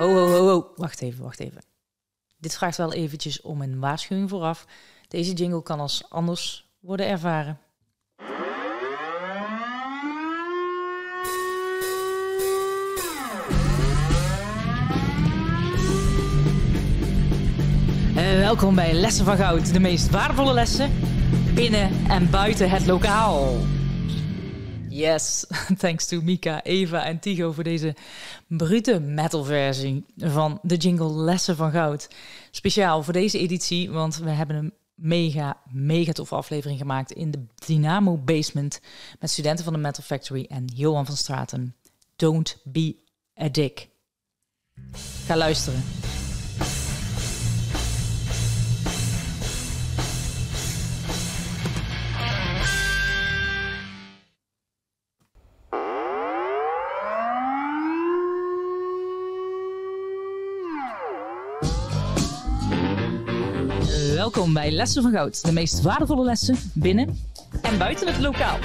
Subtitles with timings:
[0.00, 0.72] Ho, ho, ho, ho.
[0.76, 1.62] Wacht even, wacht even.
[2.38, 4.66] Dit vraagt wel eventjes om een waarschuwing vooraf.
[5.08, 7.58] Deze jingle kan als anders worden ervaren.
[18.16, 20.90] Eh, welkom bij Lessen van Goud, de meest waardevolle lessen
[21.54, 23.56] binnen en buiten het lokaal.
[25.00, 25.46] Yes,
[25.78, 27.94] thanks to Mika, Eva en Tigo voor deze
[28.46, 32.08] brute metal-versie van de jingle Lessen van Goud.
[32.50, 37.46] Speciaal voor deze editie, want we hebben een mega, mega toffe aflevering gemaakt in de
[37.66, 38.80] Dynamo Basement
[39.20, 41.76] met studenten van de Metal Factory en Johan van Straten.
[42.16, 42.96] Don't be
[43.40, 43.88] a dick.
[45.26, 45.82] Ga luisteren.
[64.32, 67.18] Welkom bij Lessen van Goud, de meest waardevolle lessen binnen
[67.62, 68.58] en buiten het lokaal.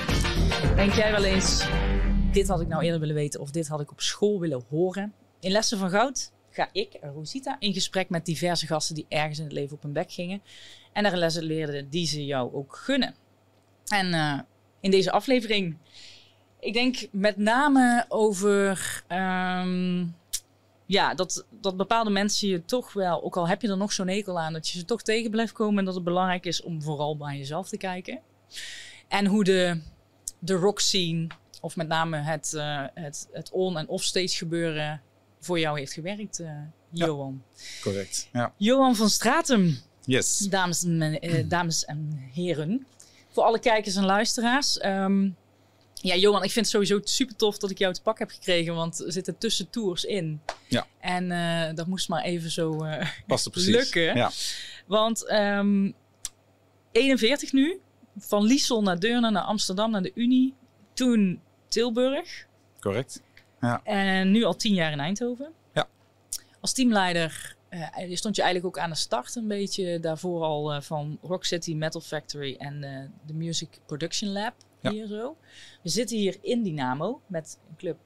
[0.75, 1.67] Denk jij wel eens,
[2.31, 5.13] dit had ik nou eerder willen weten of dit had ik op school willen horen?
[5.39, 9.43] In Lessen van Goud ga ik, Rosita, in gesprek met diverse gasten die ergens in
[9.43, 10.41] het leven op hun bek gingen
[10.93, 13.15] en daar lessen leerden die ze jou ook gunnen.
[13.87, 14.39] En uh,
[14.79, 15.77] in deze aflevering,
[16.59, 19.03] ik denk met name over.
[19.11, 20.15] Um,
[20.85, 24.07] ja, dat, dat bepaalde mensen je toch wel, ook al heb je er nog zo'n
[24.07, 25.79] hekel aan, dat je ze toch tegen blijft komen.
[25.79, 28.19] En dat het belangrijk is om vooral bij jezelf te kijken.
[29.07, 29.81] En hoe de,
[30.39, 31.27] de rock scene,
[31.61, 35.01] of met name het, uh, het, het on- en off-stage gebeuren,
[35.39, 36.49] voor jou heeft gewerkt, uh,
[36.89, 37.43] Johan.
[37.53, 38.29] Ja, correct.
[38.33, 38.53] Ja.
[38.57, 39.77] Johan van Stratum.
[40.05, 40.37] Yes.
[40.37, 42.85] Dames en, uh, dames en heren.
[43.29, 44.83] Voor alle kijkers en luisteraars.
[44.85, 45.35] Um,
[46.05, 48.75] ja, Johan, ik vind het sowieso super tof dat ik jou te pak heb gekregen,
[48.75, 50.41] want er zitten tussen tours in.
[50.67, 50.87] Ja.
[50.99, 53.75] En uh, dat moest maar even zo uh, Past precies.
[53.75, 54.15] lukken.
[54.15, 54.31] Ja.
[54.85, 55.93] Want um,
[56.91, 57.79] 41 nu,
[58.17, 60.53] van Liesel naar Deurne, naar Amsterdam, naar de Unie.
[60.93, 62.47] Toen Tilburg.
[62.79, 63.21] Correct.
[63.61, 63.81] Ja.
[63.83, 65.51] En nu al tien jaar in Eindhoven.
[65.73, 65.87] Ja.
[66.59, 70.81] Als teamleider uh, stond je eigenlijk ook aan de start een beetje daarvoor al uh,
[70.81, 72.81] van Rock City Metal Factory en
[73.25, 74.53] de Music Production Lab
[74.85, 74.91] Ja.
[74.91, 75.37] hier zo.
[75.83, 77.97] We zitten hier in Dynamo met een club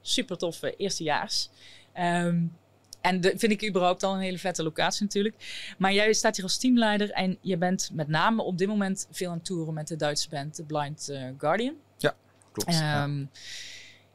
[0.00, 1.50] super toffe eerstejaars.
[1.98, 2.56] Um,
[3.00, 5.74] en dat vind ik überhaupt al een hele vette locatie natuurlijk.
[5.78, 9.30] Maar jij staat hier als teamleider en je bent met name op dit moment veel
[9.30, 11.74] aan het toeren met de Duitse band The Blind uh, Guardian.
[11.98, 12.16] Ja,
[12.52, 12.74] klopt.
[12.74, 13.04] ja.
[13.04, 13.30] Um,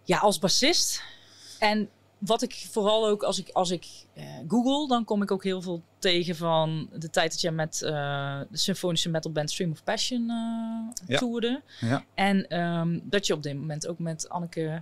[0.04, 1.04] ja, als bassist.
[1.60, 3.86] En wat ik vooral ook als ik, als ik
[4.18, 7.82] uh, google, dan kom ik ook heel veel tegen van de tijd dat je met
[7.84, 7.90] uh,
[8.50, 11.18] de symfonische metalband Stream of Passion uh, Ja.
[11.18, 11.62] toerde.
[11.80, 12.06] Ja.
[12.16, 14.82] En um, dat je op dit moment ook met Anneke,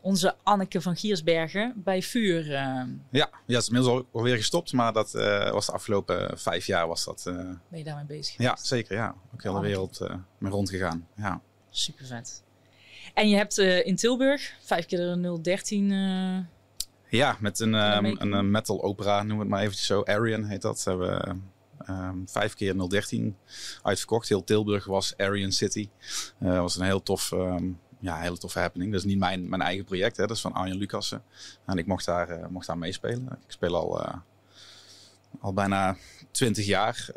[0.00, 2.46] onze Anneke van Giersbergen, bij Vuur.
[2.50, 6.66] Ja, ja, het is inmiddels al- alweer gestopt, maar dat eh, was de afgelopen vijf
[6.66, 7.22] jaar was dat.
[7.26, 7.34] eh,
[7.68, 8.38] ben je daarmee bezig?
[8.38, 8.96] ja, zeker.
[8.96, 11.06] Ja, ook de hele wereld eh mee rondgegaan.
[11.16, 11.40] Ja.
[11.70, 12.42] Super vet.
[13.14, 16.48] En je hebt in Tilburg vijf keer de 013.
[17.12, 20.02] Ja, met een, um, mee- een, metal opera, noem het maar eventjes zo.
[20.02, 20.84] Arian heet dat.
[20.84, 23.36] Hebben we um, vijf keer 013
[23.82, 24.28] uitverkocht.
[24.28, 25.88] Heel Tilburg was Arian City.
[26.38, 28.92] Dat was een heel tof, um, ja, hele toffe happening.
[28.92, 30.26] Dat is niet mijn, mijn eigen project, hè.
[30.26, 31.22] dat is van Arjen Lucassen.
[31.66, 33.26] En ik mocht daar, uh, mocht daar meespelen.
[33.46, 34.14] Ik speel al, uh,
[35.40, 35.96] al bijna
[36.30, 37.08] twintig jaar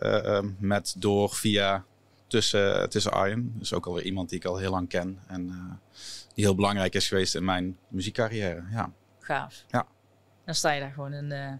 [0.59, 1.85] met, door, via,
[2.27, 3.53] tussen, tussen Arjen.
[3.57, 5.19] Dus ook alweer iemand die ik al heel lang ken.
[5.27, 5.47] En
[6.33, 8.63] die heel belangrijk is geweest in mijn muziekcarrière.
[8.71, 8.93] Ja.
[9.25, 9.65] Gaaf.
[9.69, 9.85] Ja.
[10.45, 11.59] Dan sta je daar gewoon in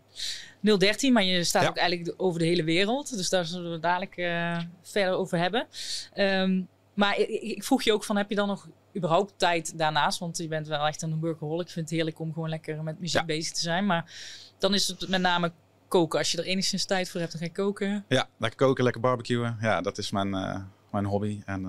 [0.62, 1.70] uh, 013, maar je staat Ja.
[1.70, 3.18] ook eigenlijk over de hele wereld.
[3.18, 5.68] Dus daar zullen we dadelijk uh, verder over hebben.
[6.16, 10.20] Um, maar ik, ik, vroeg je ook van, heb je dan nog überhaupt tijd daarnaast?
[10.20, 11.66] Want je bent wel echt een workaholic.
[11.68, 13.26] Ik vind het heerlijk om gewoon lekker met muziek Ja.
[13.26, 13.86] bezig te zijn.
[13.86, 14.12] Maar
[14.58, 15.52] dan is het met name
[15.88, 16.20] koken.
[16.20, 18.06] Als je er enigszins tijd voor hebt, dan ga je koken.
[18.08, 19.58] Ja, lekker koken, lekker barbecuen.
[19.62, 20.58] Ja, dat is mijn, uh,
[20.92, 21.42] mijn hobby.
[21.46, 21.66] En,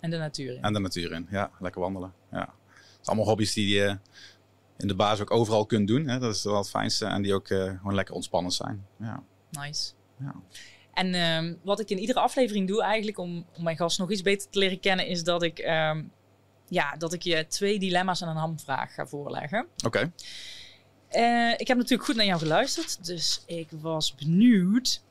[0.00, 0.62] en de natuur in.
[0.62, 1.50] En de natuur in, ja.
[1.60, 2.38] Lekker wandelen, ja.
[2.38, 3.98] Het zijn allemaal hobby's die je
[4.76, 6.08] in de baas ook overal kunt doen.
[6.08, 6.18] Hè?
[6.18, 7.06] Dat is wel het fijnste.
[7.06, 8.86] En die ook uh, gewoon lekker ontspannend zijn.
[8.98, 9.22] Ja.
[9.50, 9.92] Nice.
[10.18, 10.34] Ja.
[10.92, 14.22] En um, wat ik in iedere aflevering doe eigenlijk om, om mijn gast nog iets
[14.22, 16.12] beter te leren kennen, is dat ik, um,
[16.68, 19.66] ja, dat ik je twee dilemma's en een hamvraag ga voorleggen.
[19.84, 19.86] Oké.
[19.86, 20.12] Okay.
[21.12, 25.02] Uh, ik heb natuurlijk goed naar jou geluisterd, dus ik was benieuwd.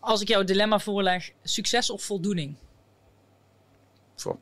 [0.00, 2.56] Als ik jouw dilemma voorleg, succes of voldoening?
[4.16, 4.38] Voor.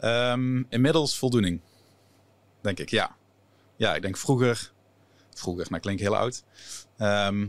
[0.00, 1.60] Um, inmiddels voldoening,
[2.60, 3.16] denk ik, ja.
[3.80, 4.72] Ja, ik denk vroeger,
[5.34, 6.42] vroeger, nou klinkt heel oud.
[6.98, 7.42] Um,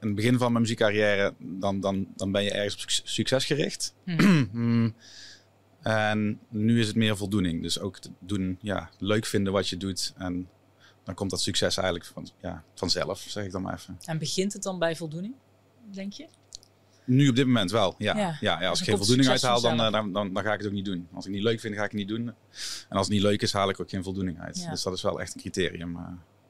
[0.00, 3.94] in het begin van mijn muziekcarrière, dan, dan, dan ben je ergens op succes gericht.
[4.04, 4.94] Hmm.
[5.82, 7.62] en nu is het meer voldoening.
[7.62, 10.12] Dus ook doen, ja, leuk vinden wat je doet.
[10.16, 10.48] En
[11.04, 13.98] dan komt dat succes eigenlijk van, ja, vanzelf, zeg ik dan maar even.
[14.04, 15.34] En begint het dan bij voldoening,
[15.90, 16.28] denk je?
[17.08, 18.16] Nu op dit moment wel, ja.
[18.16, 18.36] Ja.
[18.40, 18.60] ja.
[18.60, 20.72] ja, als ik geen voldoening uithaal, dan, eh, dan, dan, dan ga ik het ook
[20.74, 21.08] niet doen.
[21.14, 22.26] Als ik het niet leuk vind, ga ik het niet doen.
[22.88, 24.58] En als het niet leuk is, haal ik ook geen voldoening uit.
[24.58, 24.70] Ja.
[24.70, 26.02] Dus dat is wel echt een criterium eh,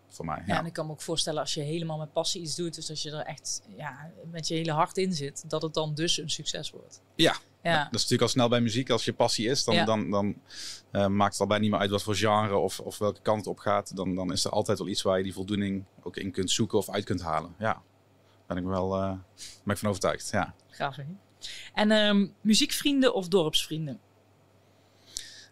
[0.09, 0.43] voor mij.
[0.47, 0.55] Ja.
[0.55, 0.61] Ja.
[0.61, 3.03] en ik kan me ook voorstellen als je helemaal met passie iets doet, dus als
[3.03, 6.31] je er echt ja, met je hele hart in zit, dat het dan dus een
[6.31, 7.03] succes wordt.
[7.15, 7.37] Ja.
[7.63, 8.91] Ja, Dat is natuurlijk al snel bij muziek.
[8.91, 9.85] Als je passie is, dan, Ja.
[9.85, 10.37] dan, dan
[10.91, 13.39] eh, maakt het al bijna niet meer uit wat voor genre of, of welke kant
[13.39, 13.97] het op gaat.
[13.97, 16.79] Dan, dan is er altijd wel iets waar je die voldoening ook in kunt zoeken
[16.79, 17.55] of uit kunt halen.
[17.59, 17.83] Ja,
[18.49, 19.11] ben ik wel eh,
[19.65, 20.29] ben ik van overtuigd.
[20.31, 20.55] Ja.
[20.79, 21.03] hè?
[21.75, 24.01] En ehm, muziekvrienden of dorpsvrienden?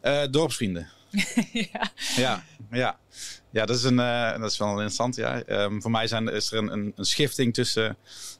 [0.00, 0.88] Eh, dorpsvrienden.
[1.72, 1.90] ja.
[2.16, 2.98] Ja, ja.
[3.50, 5.16] ja dat, is een, eh, dat is wel interessant.
[5.16, 5.42] Ja.
[5.42, 7.96] Ehm, voor mij zijn, is er een, een, een schifting tussen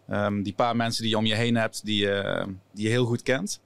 [0.08, 3.04] ehm, die paar mensen die je om je heen hebt, die, je- die je heel
[3.06, 3.60] goed kent.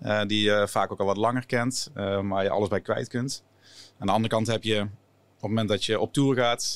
[0.00, 1.90] Eh, die je vaak ook al wat langer kent,
[2.22, 3.42] maar je alles bij kwijt kunt.
[3.98, 4.88] Aan de andere kant heb je, op
[5.48, 6.72] het moment dat je op tour gaat,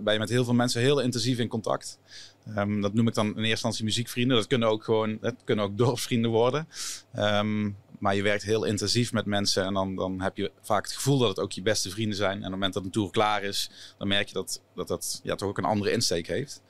[0.00, 1.98] ben je met heel veel mensen heel intensief in contact.
[2.46, 4.36] Ehm, dat noem ik dan in eerste instantie muziekvrienden.
[4.36, 6.68] Dat kunnen ook gewoon, dat kunnen ook dorpsvrienden worden.
[7.12, 10.92] Ehm, maar je werkt heel intensief met mensen en dan, dan heb je vaak het
[10.92, 12.30] gevoel dat het ook je beste vrienden zijn.
[12.30, 15.20] En op het moment dat een tour klaar is, dan merk je dat dat, dat
[15.22, 16.62] ja, toch ook een andere insteek heeft.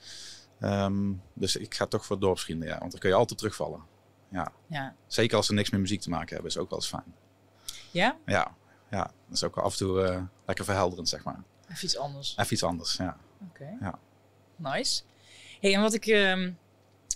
[0.61, 3.83] Ehm, dus ik ga toch voor dorpsvrienden, ja, want dan kun je altijd terugvallen.
[4.31, 4.53] Ja.
[4.67, 4.95] Ja.
[5.07, 7.15] Zeker als ze niks met muziek te maken hebben, is ook wel eens fijn.
[7.91, 8.55] ja, Ja,
[8.91, 11.43] ja dat is ook af en toe eh, lekker verhelderend, zeg maar.
[11.71, 12.35] even iets anders.
[12.37, 13.17] Even iets anders, ja.
[13.49, 13.77] Oké.
[13.81, 13.99] Ja.
[14.57, 15.03] Nice.
[15.61, 16.53] Hey, en wat ik, ehm,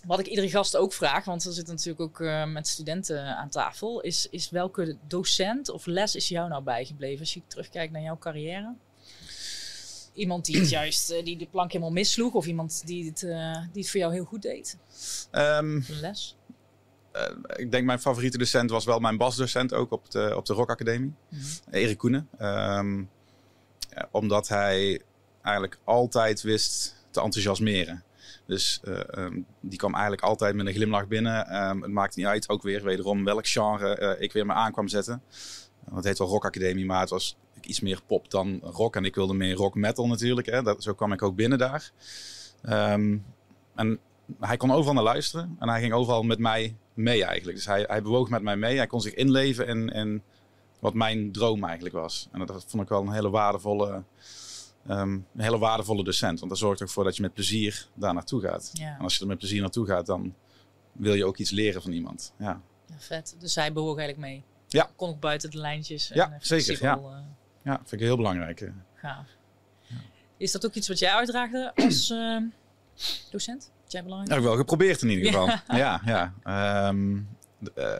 [0.06, 3.48] wat ik iedere gast ook vraag, want we zitten natuurlijk ook eh, met studenten aan
[3.48, 8.02] tafel, is, is welke docent of les is jou nou bijgebleven als je terugkijkt naar
[8.02, 8.74] jouw carrière?
[10.14, 13.62] Iemand die het juist, eh, die de plank helemaal missloeg, of iemand die het, eh,
[13.72, 14.78] die het voor jou heel goed deed?
[15.30, 16.36] Een les?
[17.56, 20.70] ik denk mijn favoriete docent was wel mijn basdocent ook op de, op de Rock
[20.70, 21.12] Academie.
[21.28, 21.42] Mhm.
[21.70, 22.28] Erik Koenen.
[22.38, 23.04] Ehm,
[24.10, 25.00] omdat hij
[25.42, 28.04] eigenlijk altijd wist te enthousiasmeren.
[28.46, 31.46] Dus eh, ehm, die kwam eigenlijk altijd met een glimlach binnen.
[31.46, 34.72] Ehm, het maakt niet uit, ook weer wederom welk genre eh, ik weer me aan
[34.72, 35.22] kwam zetten.
[35.84, 38.96] Want het heet wel Rock Academie, maar het was iets meer pop dan rock.
[38.96, 40.46] En ik wilde meer rock metal natuurlijk.
[40.46, 40.62] Hè.
[40.62, 41.90] Dat, zo kwam ik ook binnen daar.
[42.62, 43.16] Ehm,
[43.74, 43.98] en
[44.40, 45.56] hij kon overal naar luisteren.
[45.58, 47.56] En hij ging overal met mij mee eigenlijk.
[47.56, 48.76] Dus hij, hij bewoog met mij mee.
[48.76, 50.22] Hij kon zich inleven in, in
[50.80, 52.28] wat mijn droom eigenlijk was.
[52.32, 54.02] En dat vond ik wel een hele waardevolle,
[54.86, 56.38] ehm, een hele waardevolle docent.
[56.38, 58.70] Want dat zorgt ook voor dat je met plezier daar naartoe gaat.
[58.72, 58.94] Ja.
[58.98, 60.34] En als je er met plezier naartoe gaat, dan
[60.92, 62.32] wil je ook iets leren van iemand.
[62.38, 63.36] Ja, ja, vet.
[63.38, 64.44] Dus hij bewoog eigenlijk mee.
[64.68, 64.90] Ja.
[64.96, 66.10] Kon ook buiten de lijntjes.
[66.10, 67.18] en Ja, even zeker, flexibel, eh,
[67.64, 68.60] ja vind ik heel belangrijk.
[68.60, 68.70] eh.
[68.94, 69.26] gaaf.
[70.36, 72.36] Is dat ook iets wat jij uitdraagde als eh,
[73.30, 73.70] docent?
[73.82, 75.46] Wat jij belangrijk Dat heb ik wel geprobeerd in ieder geval.
[75.46, 75.62] Ja.
[75.76, 76.34] Ja, ja.
[76.88, 77.20] Ehm,
[77.74, 77.98] eh,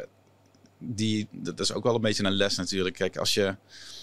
[0.79, 2.95] die, dat is ook wel een beetje een les natuurlijk.
[2.95, 3.57] Kijk, als je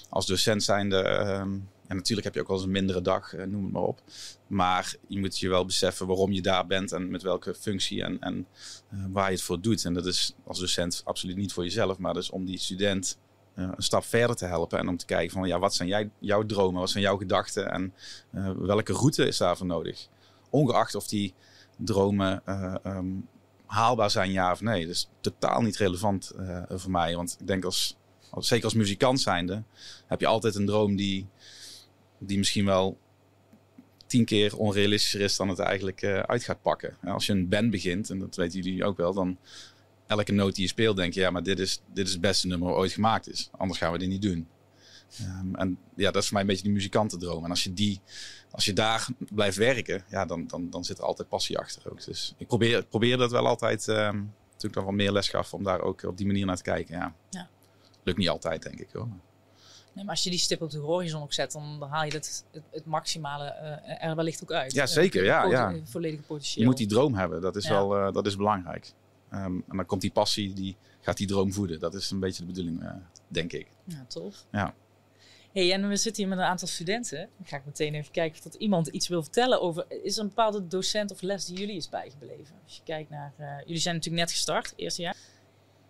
[0.09, 0.97] als docent zijnde...
[1.01, 1.57] ehm
[1.91, 4.01] en natuurlijk heb je ook wel eens een mindere dag, eh, noem het maar op.
[4.47, 8.19] Maar je moet je wel beseffen waarom je daar bent en met welke functie en,
[8.19, 8.47] en
[8.89, 9.85] eh, waar je het voor doet.
[9.85, 13.17] En dat is als docent absoluut niet voor jezelf, maar dus om die student
[13.55, 14.79] eh, een stap verder te helpen.
[14.79, 17.71] En om te kijken van ja, wat zijn jij, jouw dromen, wat zijn jouw gedachten
[17.71, 17.93] en
[18.57, 20.07] welke route is daarvoor nodig.
[20.49, 21.33] Ongeacht of die
[21.77, 23.11] dromen eh, ehm,
[23.65, 24.87] haalbaar zijn, ja of nee.
[24.87, 26.31] Dus totaal niet relevant
[26.69, 27.15] voor mij.
[27.15, 27.97] Want ik denk als,
[28.29, 29.63] als, zeker als muzikant zijnde,
[30.07, 31.27] heb je altijd een droom die,
[32.21, 32.97] die misschien wel
[34.07, 36.97] tien keer onrealistischer is dan het eigenlijk eh, uit gaat pakken.
[37.01, 39.37] En als je een band begint, en dat weten jullie ook wel, dan
[40.07, 42.47] elke noot die je speelt, denk je, ja, maar dit is, dit is het beste
[42.47, 43.49] nummer wat ooit gemaakt is.
[43.51, 44.47] Anders gaan we dit niet doen.
[45.19, 47.43] Ehm, en ja, dat is voor mij een beetje die muzikantendroom.
[47.43, 48.01] En als je, die,
[48.51, 52.05] als je daar blijft werken, ja, dan, dan, dan zit er altijd passie achter ook.
[52.05, 54.17] Dus ik probeer, probeer dat wel altijd, ehm,
[54.57, 56.63] toen ik dan wat meer les gaf, om daar ook op die manier naar te
[56.63, 56.95] kijken.
[56.95, 57.15] Ja.
[57.29, 57.49] Ja.
[58.03, 59.07] Lukt niet altijd, denk ik hoor.
[59.93, 62.45] Nee, maar als je die stip op de horizon ook zet, dan haal je het,
[62.51, 64.73] het, het maximale eh, er wellicht ook uit.
[64.73, 65.71] Ja, Eh, zeker, ja, pot- ja.
[65.73, 66.63] eh, Volledige potentieel.
[66.63, 67.87] Je moet die droom hebben, dat is Ja.
[67.87, 68.91] wel dat is belangrijk.
[69.29, 71.79] Ehm, en dan komt die passie, die gaat die droom voeden.
[71.79, 72.83] Dat is een beetje de bedoeling,
[73.27, 73.67] denk ik.
[73.83, 74.45] Ja, tof.
[74.51, 74.73] Ja.
[75.53, 77.17] Hey, en we zitten hier met een aantal studenten.
[77.37, 79.85] Dan ga ik meteen even kijken of dat iemand iets wil vertellen over...
[80.03, 82.55] Is er een bepaalde docent of les die jullie is bijgebleven?
[82.63, 83.33] Als je kijkt naar...
[83.65, 85.15] jullie zijn natuurlijk net gestart, eerste jaar.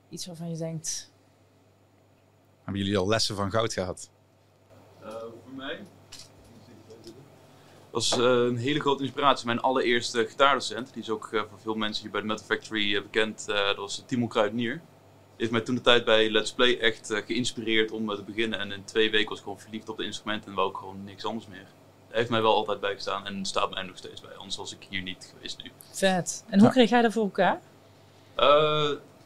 [0.10, 1.11] Iets waarvan je denkt...
[2.63, 4.10] Hebben jullie al lessen van goud gehad?
[5.03, 5.80] Eh, voor mij
[7.91, 9.46] was eh, een hele grote inspiratie.
[9.46, 13.01] Mijn allereerste gitaardocent, die is ook eh, voor veel mensen hier bij de Metal Factory
[13.01, 14.74] bekend, eh, dat was Timo Kruidnier.
[14.74, 14.82] Die
[15.50, 18.60] heeft mij toen de tijd bij Let's Play echt geïnspireerd om te beginnen.
[18.60, 21.03] En in twee weken was ik gewoon verliefd op de instrumenten en wou ik gewoon
[21.03, 21.68] niks anders meer.
[22.08, 24.86] Hij heeft mij wel altijd bijgestaan en staat mij nog steeds bij, anders was ik
[24.89, 25.72] hier niet geweest nu.
[25.91, 26.44] Vet.
[26.50, 26.74] En hoe Ja.
[26.74, 27.62] kreeg jij dat voor elkaar?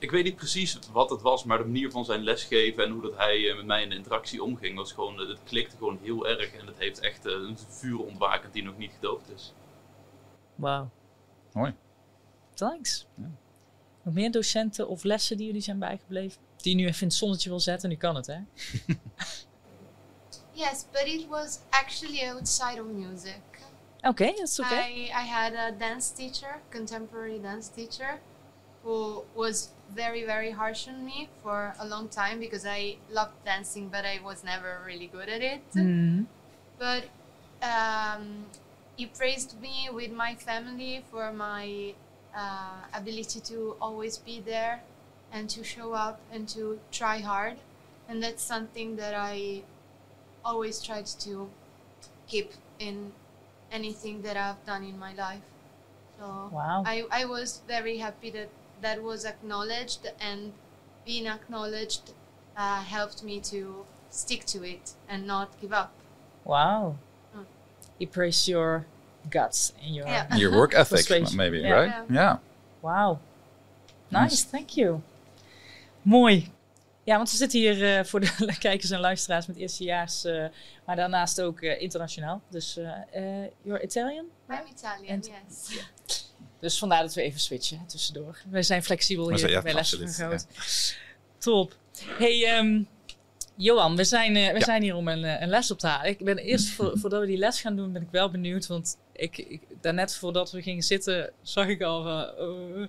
[0.06, 2.92] Eh, Ik weet niet precies wat het was, maar de manier van zijn lesgeven en
[2.92, 6.00] hoe dat hij eh, met mij in de interactie omging, was gewoon, het klikte gewoon
[6.02, 9.54] heel erg en het heeft echt eh, een vuur ontwakend die nog niet gedoofd is.
[10.56, 10.90] Wauw.
[11.54, 11.74] Mooi.
[12.54, 13.08] Thanks.
[13.16, 13.32] Ja.
[14.04, 16.42] Nog meer docenten of lessen die jullie zijn bijgebleven?
[16.58, 18.40] Die je nu even in het zonnetje wil zetten, nu kan het hè?
[20.52, 23.42] Yes, but it was actually outside of music.
[24.02, 24.76] Oké, dat is oké.
[24.76, 28.22] I, I had a dance teacher, contemporary dance teacher,
[28.86, 33.90] who was very, very harsh on me for a long time because I loved dancing,
[33.90, 35.66] but I was never really good at it.
[35.74, 36.28] Mhm.
[36.78, 37.06] But
[37.62, 38.46] um,
[38.96, 41.96] he praised me with my family for my
[42.36, 44.84] uh, ability to always be there
[45.32, 47.58] and to show up and to try hard.
[48.08, 49.64] And that's something that I
[50.44, 51.50] always tried to
[52.28, 53.14] keep in
[53.72, 55.48] anything that I've done in my life.
[56.20, 56.84] So Wauw.
[56.86, 58.50] I, I was very happy that
[58.82, 60.52] that was acknowledged and
[61.06, 62.14] being acknowledged
[62.58, 65.92] uh, helped me to stick to it and not give up.
[66.44, 66.96] Wow.
[67.36, 67.46] Mm.
[68.00, 68.86] He praised your
[69.30, 70.08] guts and your...
[70.08, 70.36] Yeah.
[70.38, 71.72] Your work ethic, maybe, Yeah.
[71.74, 71.94] right?
[72.10, 72.16] Yeah.
[72.16, 72.40] Ja.
[72.82, 73.20] Wauw.
[74.12, 74.44] Nice, Nice.
[74.44, 75.02] thank you.
[76.04, 76.52] Mooi.
[77.04, 80.46] Ja, want we zitten hier eh, voor de kijkers en luisteraars met eerstejaars, eh
[80.86, 82.42] maar daarnaast ook eh, internationaal.
[82.50, 84.26] Dus, eh eh, you're Italian?
[84.50, 85.30] I'm Italian, And-
[85.70, 85.84] yes.
[86.60, 88.38] Dus vandaar dat we even switchen hè, tussendoor.
[88.50, 90.46] Wij zijn flexibel We hier ja, van absoluut, Goud.
[91.38, 91.76] Top.
[92.18, 92.82] Hey, ehm,
[93.56, 94.66] Johan, we zijn, eh, we Ja.
[94.66, 96.10] zijn hier om een, eh, een les op te halen.
[96.10, 98.68] Ik ben eerst, voor, voordat we die les gaan doen, ben ik wel benieuwd.
[98.68, 102.24] Want ik, ik, daarnet voordat we gingen zitten, zag ik al van...
[102.82, 102.88] eh,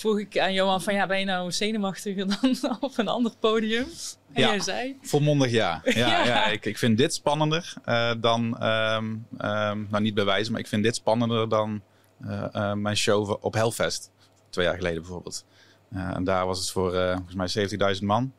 [0.00, 3.84] vroeg ik aan Johan van, ja, ben je nou zenuwachtiger dan op een ander podium?
[4.32, 4.48] En Ja.
[4.48, 4.96] jij zei...
[5.02, 5.80] Volmondig ja.
[5.84, 6.24] Ja, Ja.
[6.24, 6.46] ja.
[6.46, 10.66] ik, ik vind dit spannender eh, dan, ehm, ehm, nou niet bij wijze, maar ik
[10.66, 11.82] vind dit spannender dan
[12.20, 14.10] eh, eh, mijn show op Hellfest.
[14.50, 15.44] Twee jaar geleden bijvoorbeeld.
[15.90, 18.32] En daar was het voor volgens mij 70.000 man.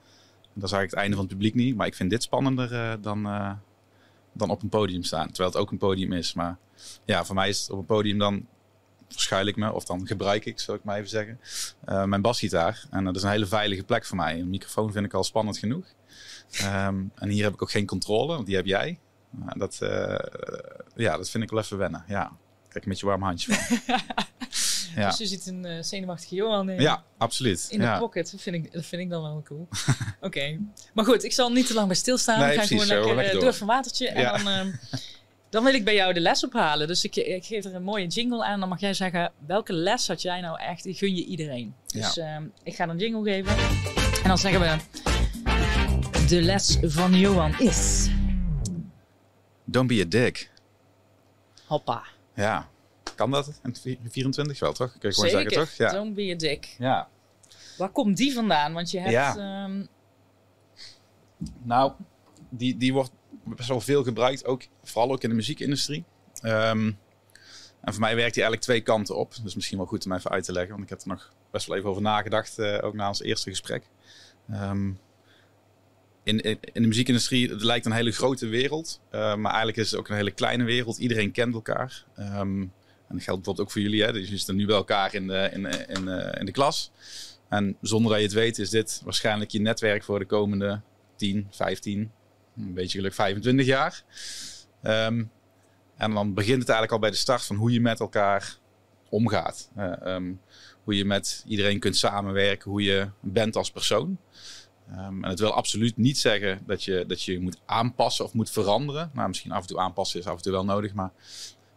[0.53, 1.75] En daar zag ik het einde van het publiek niet.
[1.75, 3.23] Maar ik vind dit spannender dan,
[4.33, 5.27] dan op een podium staan.
[5.27, 6.33] Terwijl het ook een podium is.
[6.33, 6.57] Maar
[7.05, 8.45] ja, voor mij is het op een podium dan
[9.11, 9.71] verschuil ik me.
[9.71, 11.39] Of dan gebruik ik, zal ik maar even zeggen,
[11.85, 12.85] eh, mijn basgitaar.
[12.89, 14.39] En dat is een hele veilige plek voor mij.
[14.39, 15.85] Een microfoon vind ik al spannend genoeg.
[16.51, 18.99] Ehm, en hier heb ik ook geen controle, want die heb jij.
[19.29, 20.15] Maar dat, eh,
[20.95, 22.03] ja, dat vind ik wel even wennen.
[22.07, 22.31] Ja,
[22.69, 23.77] kijk met je warm handje van.
[24.95, 25.07] ja.
[25.09, 27.67] Dus je ziet een eh, zenuwachtige Johan in, ja, absoluut.
[27.69, 28.31] in de pocket.
[28.31, 29.67] Dat vind, ik, dat vind ik dan wel cool.
[30.21, 30.59] Oké.
[30.93, 32.39] Maar goed, ik zal niet te lang bij stilstaan.
[32.39, 33.43] Nee, we gaan precies, gewoon lekker, lekker door.
[33.43, 34.07] door van watertje.
[34.09, 34.37] En Ja.
[34.37, 34.71] dan, ehm,
[35.51, 36.87] dan wil ik bij jou de les ophalen.
[36.87, 38.59] Dus ik, ik geef er een mooie jingle aan.
[38.59, 40.83] Dan mag jij zeggen, welke les had jij nou echt?
[40.83, 41.75] Die gun je iedereen.
[41.87, 43.57] Dus ehm, ik ga een jingle geven.
[44.21, 44.77] En dan zeggen we...
[46.27, 48.09] De les van Johan is...
[49.65, 50.51] Don't be a dick.
[51.65, 52.03] Hoppa.
[52.35, 52.69] Ja.
[53.15, 54.97] Kan dat in het 24 wel, toch?
[54.97, 55.51] Kun je gewoon Zeker.
[55.53, 55.87] zeggen, toch?
[55.87, 55.91] Ja.
[55.91, 56.75] Don't be a dick.
[56.77, 57.07] ja.
[57.77, 58.73] Waar komt die vandaan?
[58.73, 59.11] Want je hebt...
[59.11, 59.35] Ja.
[59.37, 59.85] ehm,
[61.63, 61.91] Nou,
[62.49, 63.11] die, die wordt
[63.45, 66.03] best wel veel gebruikt, ook, vooral ook in de muziekindustrie.
[66.41, 66.91] Ehm,
[67.81, 69.33] en voor mij werkt die eigenlijk twee kanten op.
[69.43, 71.67] Dus misschien wel goed om even uit te leggen, want ik heb er nog best
[71.67, 73.83] wel even over nagedacht, eh, ook na ons eerste gesprek.
[74.49, 74.91] Ehm,
[76.23, 79.99] in, in, de muziekindustrie, het lijkt een hele grote wereld, eh, maar eigenlijk is het
[79.99, 80.97] ook een hele kleine wereld.
[80.97, 82.05] Iedereen kent elkaar.
[82.15, 82.61] Ehm,
[83.11, 84.03] en dat geldt bijvoorbeeld ook voor jullie.
[84.03, 84.11] Hè?
[84.11, 85.65] Dus jullie zitten nu bij elkaar in de, in,
[86.07, 86.91] eh, in de klas.
[87.49, 90.81] En zonder dat je het weet, is dit waarschijnlijk je netwerk voor de komende
[91.15, 92.11] 10, 15,
[92.61, 94.03] een beetje geluk 25 jaar.
[94.81, 95.23] Ehm,
[95.97, 98.57] en dan begint het eigenlijk al bij de start van hoe je met elkaar
[99.09, 99.69] omgaat.
[99.75, 100.33] Eh, ehm,
[100.83, 104.17] hoe je met iedereen kunt samenwerken, hoe je bent als persoon.
[104.89, 108.49] Ehm, en het wil absoluut niet zeggen dat je, dat je moet aanpassen of moet
[108.49, 109.11] veranderen.
[109.13, 111.11] Nou, misschien af en toe aanpassen is af en toe wel nodig, maar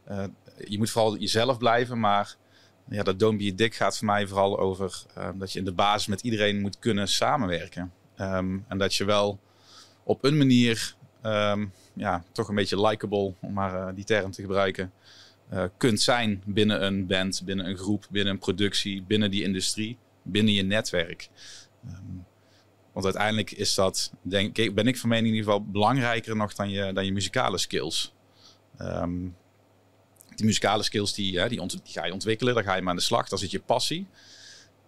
[0.04, 0.24] eh,
[0.68, 2.00] je moet vooral jezelf blijven.
[2.00, 2.36] Maar
[2.88, 5.02] ja, dat Don't Be a Dick gaat voor mij vooral over
[5.34, 7.92] dat je in de basis met iedereen moet kunnen samenwerken.
[8.16, 9.40] En dat je wel
[10.04, 14.42] op een manier ehm, ja, toch een beetje likable, om maar eh, die term te
[14.42, 14.92] gebruiken,
[15.48, 19.98] eh, kunt zijn binnen een band, binnen een groep, binnen een productie, binnen die industrie,
[20.22, 21.28] binnen je netwerk.
[21.86, 22.16] Ehm,
[22.92, 26.54] want uiteindelijk is dat, denk ik, ben ik van mening in ieder geval belangrijker nog
[26.54, 28.14] dan je, dan je muzikale skills.
[28.76, 29.28] Ehm,
[30.34, 33.02] die muzikale skills die, hè, die, ga je ontwikkelen, daar ga je maar aan de
[33.02, 34.06] slag, dat is je passie.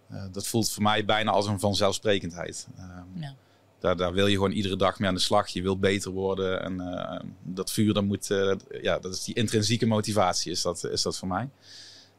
[0.09, 2.67] Eh, dat voelt voor mij bijna als een vanzelfsprekendheid.
[3.15, 3.35] Ja.
[3.79, 5.47] Daar, daar wil je gewoon iedere dag mee aan de slag.
[5.47, 6.63] Je wilt beter worden.
[6.63, 10.83] En eh, dat vuur, dat moet, eh, ja, dat is die intrinsieke motivatie, is dat,
[10.83, 11.49] is dat voor mij.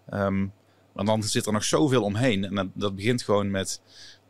[0.09, 0.47] Ehm,
[0.93, 2.45] maar dan zit er nog zoveel omheen.
[2.45, 3.81] En dat, dat begint gewoon met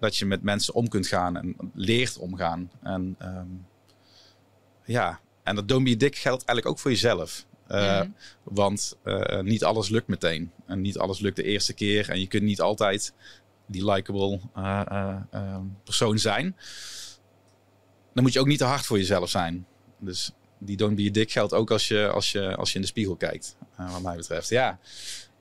[0.01, 2.71] dat je met mensen om kunt gaan en leert omgaan.
[2.83, 3.47] En ehm,
[4.85, 7.47] ja, en dat don't be a dick geldt eigenlijk ook voor jezelf.
[7.67, 8.09] Eh, Mhm.
[8.43, 8.97] Want
[9.43, 10.53] niet alles lukt meteen.
[10.67, 12.11] En niet alles lukt de eerste keer.
[12.11, 13.13] En je kunt niet altijd
[13.69, 16.57] die likable eh, eh, ehm, persoon zijn,
[18.19, 19.67] dan moet je ook niet te hard voor jezelf zijn.
[19.99, 22.81] Dus die don't be a dick geldt ook als je, als je, als je in
[22.81, 24.49] de spiegel kijkt, eh, wat mij betreft.
[24.49, 24.79] Ja.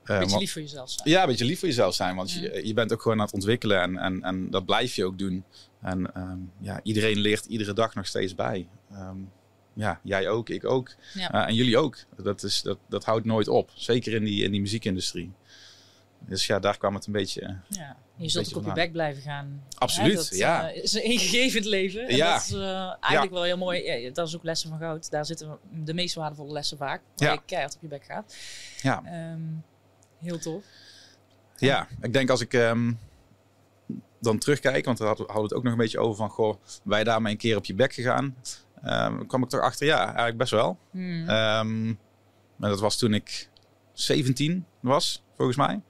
[0.04, 1.08] Eh, Beetje lief voor jezelf zijn.
[1.10, 2.16] ja, een beetje lief voor jezelf zijn.
[2.16, 2.40] Want Ja.
[2.40, 5.18] je, je bent ook gewoon aan het ontwikkelen en, en, en dat blijf je ook
[5.18, 5.44] doen.
[5.80, 8.68] En ehm, ja, iedereen leert iedere dag nog steeds bij.
[8.92, 9.16] Ehm,
[9.74, 10.94] ja, jij ook, ik ook.
[11.14, 11.32] Ja.
[11.32, 11.96] Eh, en jullie ook.
[12.16, 13.70] Dat, is, dat, dat houdt nooit op.
[13.74, 15.32] Zeker in die, in die muziekindustrie.
[16.26, 17.56] Dus ja, daar kwam het een beetje...
[17.68, 17.96] Ja.
[18.18, 19.64] Je zult ook op je bek blijven gaan.
[19.78, 20.70] Absoluut, dat, ja.
[20.70, 22.08] eh, is een ingegevend leven.
[22.08, 22.32] En Ja.
[22.32, 23.82] dat is eh, eigenlijk wel heel mooi.
[23.82, 25.10] Ja, dat is ook lessen van goud.
[25.10, 27.02] Daar zitten de meest waardevolle lessen vaak.
[27.16, 27.34] Waar Ja.
[27.34, 28.36] je keihard op je bek gaat.
[28.82, 29.40] Ja, Ehm,
[30.18, 30.64] heel tof.
[31.56, 32.92] ja, ik denk als ik ehm,
[34.20, 37.32] dan terugkijk, want we hadden het ook nog een beetje over van, goh, wij daarmee
[37.32, 38.36] een keer op je bek gegaan.
[38.82, 40.78] Ehm, kwam ik toch achter, ja, eigenlijk best wel.
[40.90, 41.24] Hmm.
[42.56, 43.48] Maar dat was toen ik
[43.92, 45.80] 17 was, volgens mij.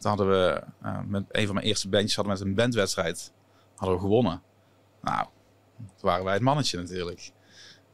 [0.00, 3.32] Toen hadden we eh, met een van mijn eerste bandjes hadden we met een bandwedstrijd
[3.76, 4.42] hadden we gewonnen.
[5.02, 5.26] Nou,
[5.76, 7.30] toen waren wij het mannetje natuurlijk.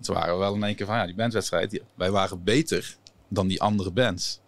[0.00, 2.96] Toen waren we wel in één keer van ja, die bandwedstrijd, die- wij waren beter
[3.28, 4.40] dan die andere bands.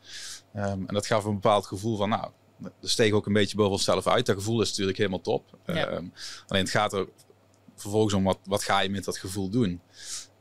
[0.54, 3.72] Ehm, en dat gaf een bepaald gevoel van nou, dat steeg ook een beetje boven
[3.72, 4.26] onszelf uit.
[4.26, 5.58] Dat gevoel is natuurlijk helemaal top.
[5.66, 5.74] Ja.
[5.74, 6.04] Ehm,
[6.46, 7.08] alleen het gaat er
[7.76, 9.80] vervolgens om wat, wat ga je met dat gevoel doen.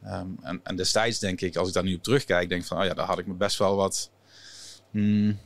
[0.04, 2.80] Ehm, en, en destijds denk ik, als ik daar nu op terugkijk, denk ik van,
[2.80, 4.12] oh ja, daar had ik me best wel wat
[4.92, 5.40] hmm,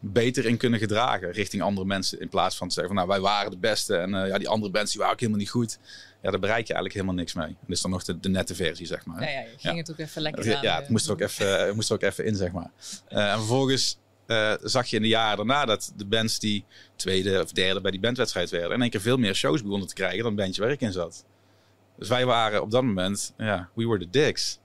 [0.00, 2.20] beter in kunnen gedragen richting andere mensen.
[2.20, 4.48] In plaats van te zeggen van, nou, wij waren de beste en eh, ja, die
[4.48, 5.78] andere bands die waren ook helemaal niet goed.
[6.22, 7.46] Ja, daar bereik je eigenlijk helemaal niks mee.
[7.60, 9.20] Dat is dan nog de, de nette versie, zeg maar.
[9.20, 9.74] Nou ja, je ging Ja.
[9.74, 11.88] het ook even lekker Ja, aan, ja, het eh, moest er ook even, het moest
[11.88, 12.70] er ook even in, zeg maar.
[13.08, 16.64] Eh, en vervolgens eh, zag je in de jaren daarna dat de bands die
[16.96, 19.94] tweede of derde bij die bandwedstrijd werden, in één keer veel meer shows begonnen te
[19.94, 21.24] krijgen dan het bandje waar ik in zat.
[21.98, 24.58] Dus wij waren op dat moment, ja, we were the dicks.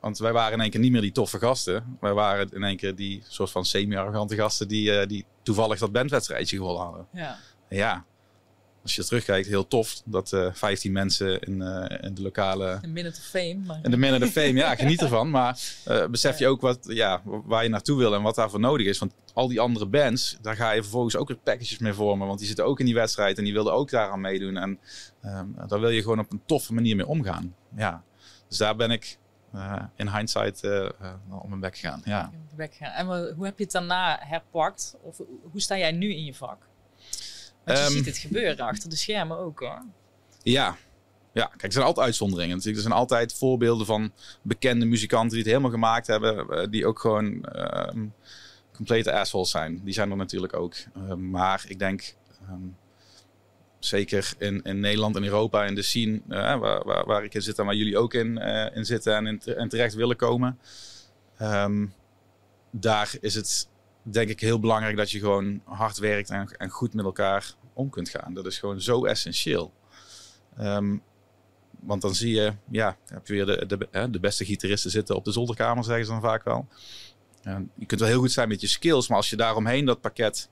[0.00, 1.96] Want wij waren in één keer niet meer die toffe gasten.
[2.00, 5.92] Wij waren in één keer die soort van semi-arrogante gasten die, eh, die toevallig dat
[5.92, 7.06] bandwedstrijdje gewonnen hadden.
[7.12, 7.36] Ja.
[7.68, 8.04] Ja,
[8.82, 12.92] als je terugkijkt, heel tof dat eh 15 mensen in, eh, in de lokale Een
[12.92, 13.58] minute of fame.
[13.66, 15.30] Maar, en de minute of fame, ja, geniet ervan.
[15.30, 15.60] Maar
[16.10, 18.98] besef je ook wat, ja, waar je naartoe wil en wat daarvoor nodig is.
[18.98, 22.26] Want al die andere bands, daar ga je vervolgens ook weer packages mee vormen.
[22.26, 24.56] Want die zitten ook in die wedstrijd en die wilden ook daaraan meedoen.
[24.56, 24.78] En
[25.22, 27.54] ehm, daar wil je gewoon op een toffe manier mee omgaan.
[27.76, 28.02] Ja.
[28.48, 29.18] Dus daar ben ik
[29.96, 30.90] in hindsight eh eh,
[31.42, 32.00] om mijn bek gegaan.
[32.04, 32.30] Ja.
[32.56, 32.90] bek gaan.
[32.92, 34.96] En hoe heb je het daarna herpakt?
[35.02, 35.16] Of
[35.50, 36.58] hoe sta jij nu in je vak?
[37.64, 39.82] Want je Ehm, ziet het gebeuren achter de schermen ook hoor.
[40.42, 40.76] Ja.
[41.32, 42.56] Ja, kijk, er zijn altijd uitzonderingen.
[42.62, 46.48] Er zijn altijd voorbeelden van bekende muzikanten die het helemaal gemaakt hebben.
[46.48, 48.06] eh, Die ook gewoon ehm,
[48.72, 49.80] complete assholes zijn.
[49.84, 50.74] Die zijn er natuurlijk ook.
[50.94, 52.14] Eh, maar ik denk,
[52.48, 52.62] ehm,
[53.78, 57.42] zeker in, in Nederland en Europa, in de scene eh, waar, waar, waar ik in
[57.42, 60.58] zit en waar jullie ook in, eh, in zitten en, in, en terecht willen komen.
[61.36, 61.86] ehm,
[62.70, 63.68] daar is het
[64.02, 67.90] denk ik heel belangrijk dat je gewoon hard werkt en, en goed met elkaar om
[67.90, 68.34] kunt gaan.
[68.34, 69.72] Dat is gewoon zo essentieel.
[70.56, 70.96] Ehm,
[71.80, 75.24] want dan zie je, ja, heb je weer de, de, de beste gitaristen zitten op
[75.24, 76.68] de zolderkamer, zeggen ze dan vaak wel.
[77.42, 80.00] En je kunt wel heel goed zijn met je skills, maar als je daaromheen dat
[80.00, 80.48] pakket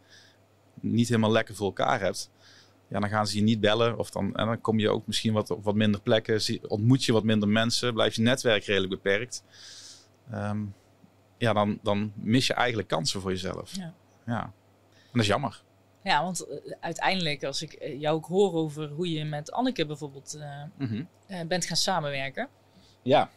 [0.81, 2.31] niet helemaal lekker voor elkaar hebt,
[2.89, 3.99] ja, dan gaan ze je niet bellen.
[3.99, 7.13] Of dan, en dan kom je ook misschien wat op wat minder plekken, ontmoet je
[7.13, 9.45] wat minder mensen, blijft je netwerk redelijk beperkt.
[10.31, 10.65] Ehm,
[11.39, 13.77] ja, dan, dan mis je eigenlijk kansen voor jezelf.
[13.77, 13.95] Ja.
[14.27, 14.43] ja.
[14.43, 15.63] En dat is jammer.
[16.03, 19.87] Ja, want eh, uiteindelijk, als ik eh, jou ook hoor over hoe je met Anneke
[19.87, 22.49] bijvoorbeeld eh, eh, bent gaan samenwerken.
[23.03, 23.31] Ja.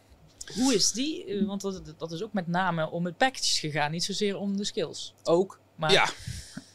[0.55, 1.45] Hoe is die?
[1.45, 4.63] Want dat, dat is ook met name om het packages gegaan, niet zozeer om de
[4.63, 5.13] skills.
[5.23, 6.09] Ook, maar Ja.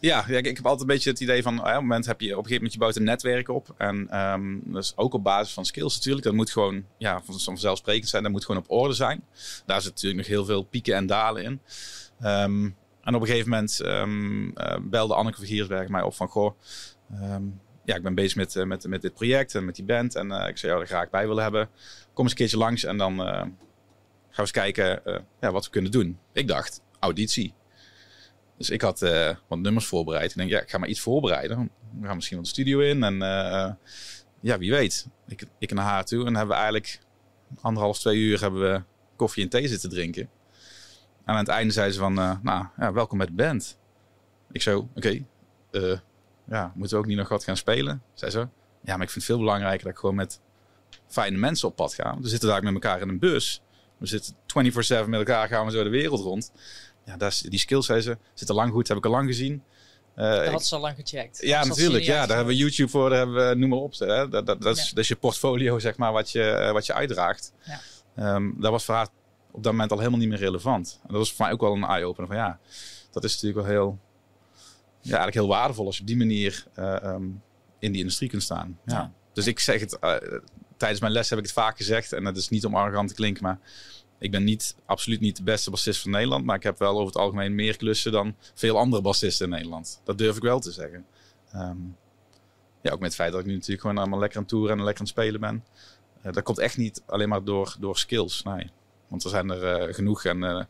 [0.05, 2.27] Ja, ik, ik heb altijd een beetje het idee van, op het moment heb je
[2.27, 3.75] op een gegeven moment je bouwt een netwerk op.
[3.77, 6.25] En ehm dat is ook op basis van skills natuurlijk.
[6.25, 8.23] Dat moet gewoon ja, van- vanzelfsprekend zijn.
[8.23, 9.25] Dat moet gewoon op orde zijn.
[9.67, 11.61] Daar zit natuurlijk nog heel veel pieken en dalen in.
[12.21, 12.71] Ehm,
[13.03, 16.59] en op een gegeven moment ehm, eh, belde Anneke van Giersberg mij op van, goh,
[17.85, 20.15] ja, ik ben bezig met, eh, met, met dit project en met die band.
[20.15, 21.69] En eh, ik zou jou er graag bij willen hebben.
[22.13, 23.57] Kom eens een keertje langs en dan gaan
[24.31, 25.03] we eens kijken
[25.41, 26.19] ja, wat we kunnen doen.
[26.33, 27.55] Ik dacht, auditie.
[28.57, 30.31] Dus ik had eh, wat nummers voorbereid.
[30.31, 31.71] Ik denk, ja, ik ga maar iets voorbereiden.
[32.01, 33.03] We gaan misschien wel de studio in.
[33.03, 33.73] En eh,
[34.41, 35.07] ja, wie weet.
[35.27, 36.19] Ik, ik naar haar toe.
[36.19, 37.01] En dan hebben we eigenlijk
[37.61, 38.83] anderhalf, twee uur hebben we
[39.17, 40.23] koffie en thee zitten drinken.
[41.25, 43.79] En aan het einde zei ze van, eh, nou, ja, welkom bij de band.
[44.53, 45.25] Ik zo, oké.
[46.47, 48.03] ja, moeten we ook niet nog wat gaan spelen?
[48.15, 50.41] Zij zo, ja, maar ik vind het veel belangrijker dat ik gewoon met
[51.07, 52.19] fijne mensen op pad ga.
[52.21, 53.63] We zitten daar met elkaar in een bus.
[53.99, 54.35] We zitten
[55.05, 56.53] 24-7 met elkaar, gaan we zo de wereld rond.
[57.05, 57.87] Ja, is, die skills,
[58.35, 59.63] zitten lang goed, heb ik al lang gezien.
[60.15, 61.39] Eh, dat had ze al lang gecheckt.
[61.43, 62.05] ja, dat natuurlijk.
[62.05, 63.95] Ja, daar hebben we YouTube voor, daar hebben we, noem maar op.
[63.99, 64.29] Hè.
[64.29, 64.89] Dat, dat, dat, is, Ja.
[64.89, 67.53] dat is je portfolio, zeg maar, wat je, eh, wat je uitdraagt.
[67.65, 67.81] Ja.
[68.17, 69.09] Ehm, dat was voor haar
[69.51, 70.99] op dat moment al helemaal niet meer relevant.
[71.03, 72.59] En dat was voor mij ook wel een eye-opener van ja,
[73.11, 73.99] dat is natuurlijk wel heel
[75.01, 77.25] ja, eigenlijk heel waardevol als je op die manier eh, ehm,
[77.79, 78.79] in die industrie kunt staan.
[78.85, 78.95] Ja.
[78.95, 79.13] Ja.
[79.33, 79.99] Dus ik zeg het,
[80.77, 82.13] tijdens mijn les heb ik het vaak gezegd.
[82.13, 83.59] En dat is niet om arrogant te klinken, maar
[84.19, 86.45] ik ben niet, absoluut niet de beste bassist van Nederland.
[86.45, 90.01] Maar ik heb wel over het algemeen meer klussen dan veel andere bassisten in Nederland.
[90.05, 91.07] Dat durf ik wel te zeggen.
[91.53, 91.77] Ehm,
[92.81, 94.85] ja, ook met het feit dat ik nu natuurlijk gewoon allemaal lekker aan toeren en
[94.85, 95.65] lekker aan het spelen ben.
[96.23, 98.71] Eh, dat komt echt niet alleen maar door, door skills, nee.
[99.09, 100.25] Want er zijn er eh, genoeg.
[100.25, 100.63] En eh,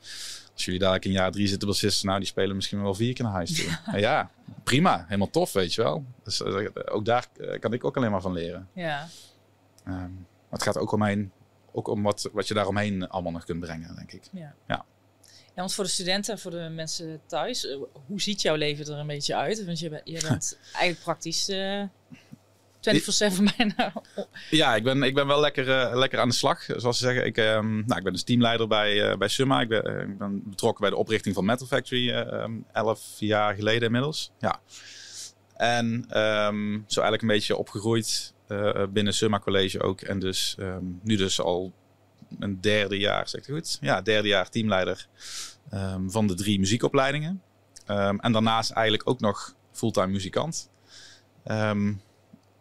[0.53, 3.25] als jullie daar in jaar drie zitten bassisten, nou die spelen misschien wel vier keer
[3.25, 3.79] naar huis toe.
[3.93, 3.97] ja.
[3.99, 4.31] ja,
[4.65, 5.05] prima.
[5.07, 6.05] Helemaal tof, weet je wel.
[6.23, 6.43] Dus
[6.87, 7.29] ook daar
[7.61, 8.69] kan ik ook alleen maar van leren.
[8.73, 9.09] Ja.
[9.85, 11.33] Ehm, maar het gaat ook, omheen,
[11.75, 14.23] ook om wat, wat je daaromheen allemaal nog kunt brengen, denk ik.
[14.33, 14.55] Ja.
[14.67, 14.85] Ja.
[15.47, 18.87] Ja, want voor de studenten en voor de mensen thuis, eh, hoe ziet jouw leven
[18.87, 19.65] er een beetje uit?
[19.65, 21.83] Want je, bent- je bent eigenlijk praktisch eh
[22.81, 23.93] 24-7 bijna.
[24.51, 26.65] Ja, ik ben, ik ben wel lekker, eh, lekker aan de slag.
[26.77, 29.61] Zoals ze zeggen, ik, ehm, nou, ik ben dus teamleider bij, eh, bij Summa.
[29.61, 33.55] Ik ben, ik ben betrokken bij de oprichting van Metal Factory eh, ehm, elf jaar
[33.55, 34.31] geleden inmiddels.
[34.39, 34.61] Ja.
[35.57, 38.34] En ehm, zo eigenlijk een beetje opgegroeid
[38.93, 40.01] binnen Summa College ook.
[40.01, 41.73] En dus ehm, nu dus al
[42.39, 43.79] een derde jaar, zeg het goed?
[43.81, 45.07] Ja, derde jaar teamleider
[45.71, 47.43] ehm, van de drie muziekopleidingen.
[47.87, 50.71] Ehm, en daarnaast eigenlijk ook nog fulltime muzikant.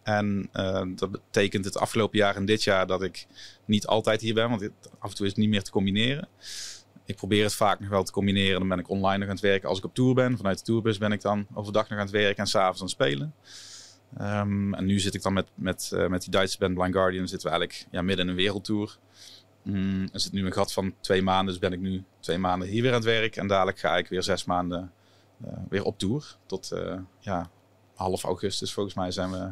[0.04, 3.26] En eh, dat betekent het afgelopen jaar en dit jaar dat ik
[3.66, 6.28] niet altijd hier ben, want af en toe is het niet meer te combineren.
[7.06, 8.60] Ik probeer het vaak nog wel te combineren.
[8.60, 10.38] Dan ben ik online nog aan het werken als ik op tour ben.
[10.38, 12.96] Vanuit de tourbus ben ik dan overdag nog aan het werken en s'avonds aan het
[12.96, 13.34] spelen.
[14.18, 17.28] Ehm, en nu zit ik dan met, met, eh, met die Duitse band Blind Guardian.
[17.28, 18.98] Zitten we eigenlijk ja, midden in een wereldtour.
[19.62, 21.46] Mm, er zit nu een gat van twee maanden.
[21.46, 23.36] Dus ben ik nu twee maanden hier weer aan het werk.
[23.36, 24.92] En dadelijk ga ik weer zes maanden
[25.46, 26.36] eh, weer op tour.
[26.46, 27.50] Tot eh, ja,
[27.96, 29.52] half augustus volgens mij zijn we,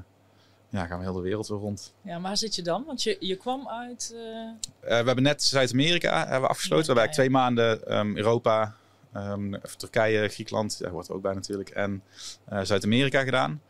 [0.70, 1.94] ja, gaan we heel de wereld weer rond.
[2.02, 2.84] Ja, maar waar zit je dan?
[2.86, 4.16] Want je, je kwam uit...
[4.82, 6.88] we hebben net Zuid-Amerika hebben we afgesloten.
[6.88, 8.76] Ja, we hebben ja, twee maanden ehm, Europa,
[9.14, 12.04] ehm, Turkije, Griekenland, daar hoort er ook bij natuurlijk, en
[12.64, 13.62] Zuid-Amerika gedaan.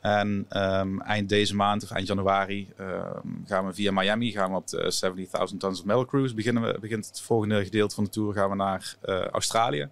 [0.00, 4.56] En ehm, eind deze maand, of eind januari, ehm, gaan we via Miami gaan we
[4.56, 6.34] op de 70.000 Tons of Metal Cruise.
[6.34, 9.88] Beginnen we, begint het volgende gedeelte van de tour, gaan we naar eh, Australië.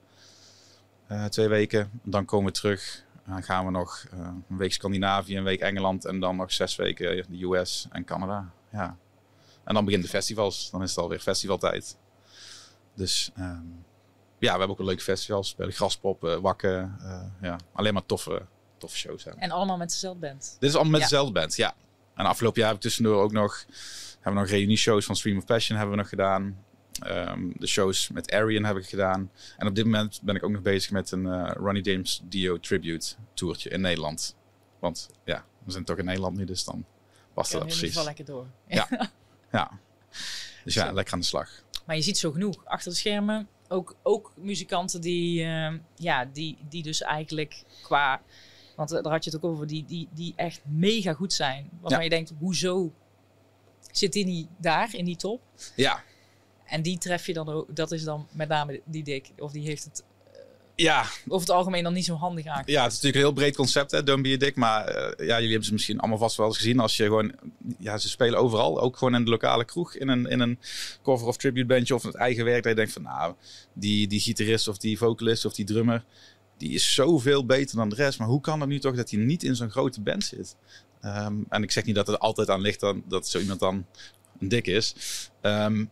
[1.09, 2.01] Eh, twee weken.
[2.03, 3.05] Dan komen we terug.
[3.27, 4.19] Dan gaan we nog eh,
[4.49, 8.51] een week Scandinavië, een week Engeland en dan nog zes weken de US en Canada.
[8.73, 8.97] Ja.
[9.65, 10.71] En dan beginnen de festivals.
[10.71, 11.97] Dan is het alweer festivaltijd.
[12.95, 13.67] Dus ehm,
[14.39, 15.47] ja, we hebben ook een leuke festivals.
[15.47, 16.97] We spelen Graspop, eh, Wakken.
[17.41, 18.47] ja, alleen maar toffe,
[18.79, 19.25] toffe shows.
[19.25, 19.31] Hè.
[19.31, 20.57] en allemaal met dezelfde band.
[20.61, 21.07] Dit is allemaal met Ja.
[21.09, 21.75] dezelfde band, ja.
[22.15, 23.65] En afgelopen jaar heb ik tussendoor ook nog...
[24.15, 26.65] Hebben we nog reunie-shows van Stream of Passion hebben we nog gedaan.
[27.01, 29.31] Ehm, de shows met Arian heb ik gedaan.
[29.57, 32.59] En op dit moment ben ik ook nog bezig met een eh, Ronnie James Dio
[32.61, 34.37] tribute toertje in Nederland.
[34.79, 36.85] Want ja, we zijn toch in Nederland nu, dus dan
[37.35, 38.19] past dat in ieder geval precies.
[38.19, 38.47] lekker door.
[38.67, 39.11] Ja.
[39.53, 39.71] Ja.
[40.65, 40.95] Dus ja, Zo.
[40.95, 41.51] lekker aan de slag.
[41.87, 43.49] Maar je ziet zo genoeg achter de schermen.
[43.69, 48.23] Ook, ook muzikanten die, eh, ja, die, die dus eigenlijk qua...
[48.79, 51.69] Want eh, daar had je het ook over, die, die, die echt mega goed zijn.
[51.81, 52.05] Waarvan Ja.
[52.05, 52.93] je denkt, hoezo
[53.93, 55.41] zit die niet daar in die top?
[55.77, 56.03] Ja,
[56.67, 59.31] En die tref je dan ook, dat is dan met name die dik.
[59.39, 60.05] Of die heeft het
[60.75, 62.71] ja, over het algemeen dan niet zo handig aangepakt.
[62.71, 64.57] ja, het is natuurlijk een heel breed concept, hè, Don't Be a Dick.
[64.57, 66.79] Maar eh, ja, jullie hebben ze misschien allemaal vast wel eens gezien.
[66.81, 67.33] Als je gewoon,
[67.79, 68.81] ja, ze spelen overal.
[68.81, 69.95] Ook gewoon in de lokale kroeg.
[69.95, 70.59] In een, in een
[71.03, 72.63] cover of tribute bandje of het eigen werk.
[72.63, 73.35] Dat je denkt van, nou,
[73.73, 76.05] die, die gitarist of die vocalist of die drummer.
[76.59, 78.19] Die is zoveel beter dan de rest.
[78.19, 80.57] Maar hoe kan het nu toch dat hij niet in zo'n grote band zit?
[81.01, 83.87] Ehm, en ik zeg niet dat het altijd aan ligt dan, dat zo iemand dan
[84.39, 84.95] dik is.
[85.41, 85.85] Ehm,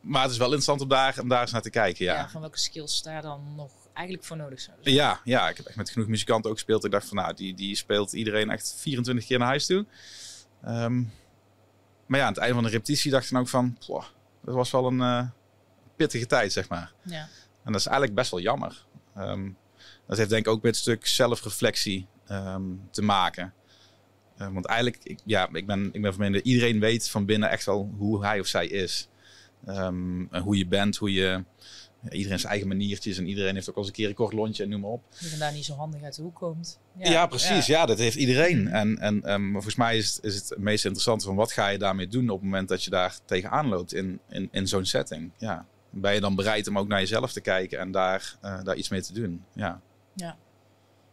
[0.00, 2.14] maar het is wel interessant om daar, om daar eens naar te kijken, Ja.
[2.14, 2.28] ja.
[2.28, 4.96] van welke skills daar dan nog eigenlijk voor nodig zouden zijn.
[4.96, 6.84] Ja, ja, ik heb echt met genoeg muzikanten ook gespeeld.
[6.84, 9.86] Ik dacht van, nou, die, die speelt iedereen echt 24 keer naar huis toe.
[10.62, 11.02] Ehm,
[12.06, 14.04] maar ja, aan het einde van de repetitie dacht ik dan ook van, "Poh,
[14.44, 15.26] dat was wel een eh,
[15.96, 16.92] pittige tijd, zeg maar.
[17.02, 17.28] Ja.
[17.64, 18.86] En dat is eigenlijk best wel jammer.
[19.14, 19.50] Ehm,
[20.06, 23.54] dat heeft denk ik ook met een stuk zelfreflectie ehm, te maken.
[24.36, 27.24] Eh, want eigenlijk, ik, ja, ik ben, ik ben van mening dat iedereen weet van
[27.24, 29.08] binnen echt wel hoe hij of zij is.
[29.66, 31.44] Ehm, en hoe je bent, hoe je...
[32.02, 34.32] ja, iedereen zijn eigen maniertjes en iedereen heeft ook al eens een keer een kort
[34.32, 35.02] lontje en noem maar op.
[35.18, 36.80] Die vandaar niet zo handig uit de hoek komt.
[36.98, 37.66] Ja, precies.
[37.66, 37.86] Ja.
[37.86, 38.68] dat heeft iedereen.
[38.68, 42.08] En, en volgens mij is het, is het meest interessante van wat ga je daarmee
[42.08, 45.32] doen op het moment dat je daar tegenaan loopt in, in, in zo'n setting.
[45.38, 45.66] Ja.
[45.94, 48.88] Ben je dan bereid om ook naar jezelf te kijken en daar, eh, daar iets
[48.88, 49.44] mee te doen?
[49.52, 49.80] Ja.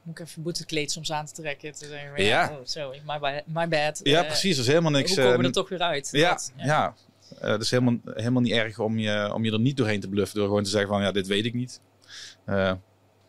[0.03, 1.71] Moet ik even boetekleed soms aan te trekken.
[1.71, 2.49] Te zeggen, Ja.
[2.51, 3.41] oh, sorry, my bad.
[3.45, 3.99] My bad.
[4.03, 4.55] Ja, Eh, precies.
[4.55, 5.09] Er is helemaal niks.
[5.09, 6.09] Hoe komen we eh, er toch weer uit?
[6.11, 6.95] Ja, Dat, ja.
[7.39, 10.07] Eh, het is helemaal, helemaal niet erg om je, om je er niet doorheen te
[10.07, 10.37] bluffen.
[10.37, 11.81] Door gewoon te zeggen van, ja, dit weet ik niet.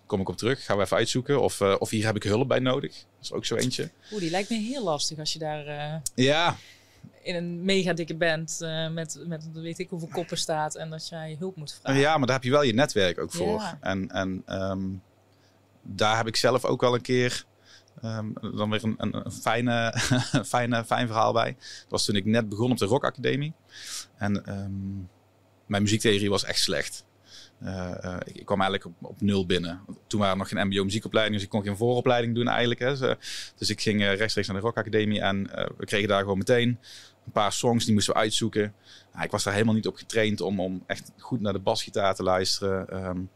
[0.06, 0.64] Kom ik op terug.
[0.64, 1.40] Gaan we even uitzoeken.
[1.42, 2.92] Of, of hier heb ik hulp bij nodig.
[2.92, 3.90] Dat is ook zo eentje.
[4.12, 6.56] Oeh, die lijkt me heel lastig als je daar Ja,
[7.22, 11.08] in een mega dikke band eh, met, met weet ik hoeveel koppen staat en dat
[11.08, 12.00] jij hulp moet vragen.
[12.00, 13.60] ja, maar daar heb je wel je netwerk ook voor.
[13.60, 13.78] Ja.
[13.80, 14.88] En, en ehm,
[15.82, 17.44] daar heb ik zelf ook wel een keer
[18.02, 19.94] ehm, dan weer een, een, een fijne,
[20.44, 21.56] fijne, fijn verhaal bij.
[21.58, 23.52] Dat was toen ik net begon op de Rock Academie.
[24.16, 24.96] En ehm,
[25.66, 27.04] mijn muziektheorie was echt slecht.
[27.64, 29.80] Uh, uh, ik, ik, kwam eigenlijk op, op, nul binnen.
[30.06, 32.80] Toen waren er nog geen MBO muziekopleiding, dus ik kon geen vooropleiding doen eigenlijk.
[32.80, 33.16] Hè.
[33.56, 35.42] Dus ik ging uh, rechtstreeks naar de Rock Academie en
[35.76, 36.78] we kregen daar gewoon meteen
[37.26, 38.74] een paar songs die moesten we uitzoeken.
[39.12, 42.14] Nou, ik was daar helemaal niet op getraind om, om echt goed naar de basgitaar
[42.14, 43.04] te luisteren.
[43.06, 43.30] Um,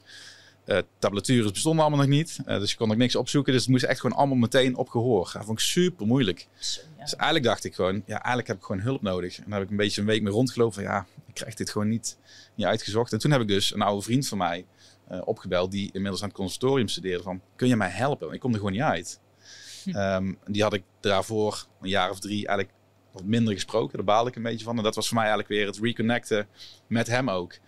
[0.67, 2.39] uh, tablatures bestonden allemaal nog niet.
[2.47, 3.53] Uh, dus je kon ook niks opzoeken.
[3.53, 5.31] Dus het moest echt gewoon allemaal meteen op gehoor.
[5.33, 6.39] Dat vond ik super moeilijk.
[6.39, 7.03] Ja.
[7.03, 9.37] Dus eigenlijk dacht ik gewoon, ja, eigenlijk heb ik gewoon hulp nodig.
[9.37, 11.71] En dan heb ik een beetje een week mee rondgelopen van, ja, ik krijg dit
[11.71, 12.19] gewoon niet,
[12.55, 13.13] niet uitgezocht.
[13.13, 14.67] En toen heb ik dus een oude vriend van mij
[15.11, 18.33] uh, opgebeld, die inmiddels aan het conservatorium studeerde, van, kun je mij helpen?
[18.33, 19.21] Ik kom er gewoon niet uit.
[19.85, 19.97] Hm.
[19.97, 22.79] Um, die had ik daarvoor een jaar of drie eigenlijk
[23.13, 23.97] wat minder gesproken.
[23.97, 24.77] Daar baalde ik een beetje van.
[24.77, 26.47] En dat was voor mij eigenlijk weer het reconnecten
[26.87, 27.59] met hem ook.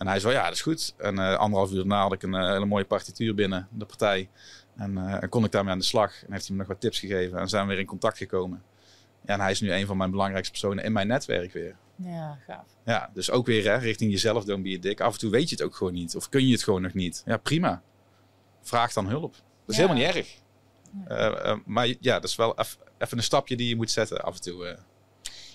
[0.00, 0.94] En hij zei, ja, dat is goed.
[0.96, 4.28] En uh, anderhalf uur daarna had ik een uh, hele mooie partituur binnen de partij.
[4.76, 6.24] En, uh, en, kon ik daarmee aan de slag.
[6.24, 7.38] En heeft hij me nog wat tips gegeven.
[7.38, 8.62] En zijn we weer in contact gekomen.
[9.26, 11.76] Ja, en hij is nu een van mijn belangrijkste personen in mijn netwerk weer.
[11.96, 12.66] Ja, gaaf.
[12.84, 15.00] Ja, dus ook weer hè, richting jezelf, don't be a dick.
[15.00, 16.16] Af en toe weet je het ook gewoon niet.
[16.16, 17.22] Of kun je het gewoon nog niet.
[17.26, 17.82] Ja, prima.
[18.62, 19.32] Vraag dan hulp.
[19.32, 19.82] Dat is ja.
[19.82, 20.36] helemaal niet erg.
[21.08, 21.60] Ja.
[21.64, 22.58] maar ja, dat is wel
[22.98, 24.78] even een stapje die je moet zetten af en toe.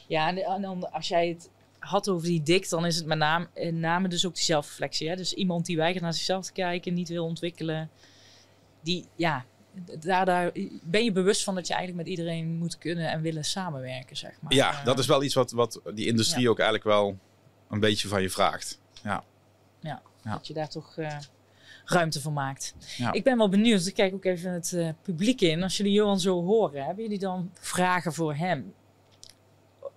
[0.08, 1.50] Ja, en dan als jij het
[1.86, 5.10] had over die dik, dan is het met name, name dus ook die zelfreflectie.
[5.10, 5.16] Hè?
[5.16, 7.90] Dus iemand die weigert naar zichzelf te kijken, niet wil ontwikkelen.
[8.82, 9.46] Die, ja,
[10.00, 10.52] daar, daar
[10.84, 14.42] ben je bewust van dat je eigenlijk met iedereen moet kunnen en willen samenwerken, zeg
[14.42, 14.54] maar.
[14.54, 16.50] Ja, dat is wel iets wat, wat die industrie ja.
[16.50, 17.18] ook eigenlijk wel
[17.70, 18.80] een beetje van je vraagt.
[19.04, 19.24] Ja,
[19.80, 20.32] ja, ja.
[20.32, 21.18] dat je daar toch uh,
[21.86, 22.76] ruimte voor maakt.
[22.98, 23.12] Ja.
[23.12, 25.64] Ik ben wel benieuwd, ik kijk ook even het uh, publiek in.
[25.64, 28.74] Als jullie Johan zo horen, hebben jullie dan vragen voor hem?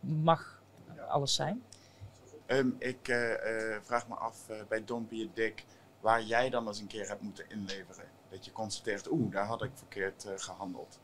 [0.01, 0.63] Mag
[1.09, 1.63] alles zijn?
[2.51, 5.65] Um, ik uh, uh, vraag me af uh, bij Don't Be a Dick
[6.01, 8.05] waar jij dan eens een keer hebt moeten inleveren.
[8.31, 11.01] Dat je constateert, oeh, daar had ik verkeerd gehandeld.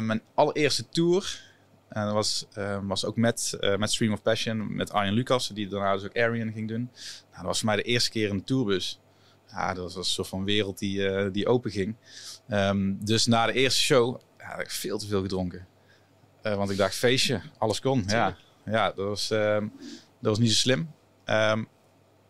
[0.00, 1.46] mijn allereerste tour
[1.88, 2.46] dat was,
[2.82, 6.52] was ook met, met Stream of Passion, met Arjen Lucas, die daarna dus ook Arian
[6.52, 6.90] ging doen.
[6.92, 9.00] Nou, dat was voor mij de eerste keer in de tourbus.
[9.46, 11.96] Ja, dat was een soort van wereld die, die open ging.
[12.48, 15.66] Um, dus na de eerste show ja, had ik veel te veel gedronken.
[16.42, 18.04] want ik dacht, feestje, alles kon.
[18.06, 19.30] Ja, ja, dat was...
[19.30, 19.72] Um,
[20.20, 20.90] dat was niet zo slim.
[21.24, 21.68] Um,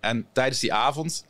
[0.01, 1.27] en tijdens die avond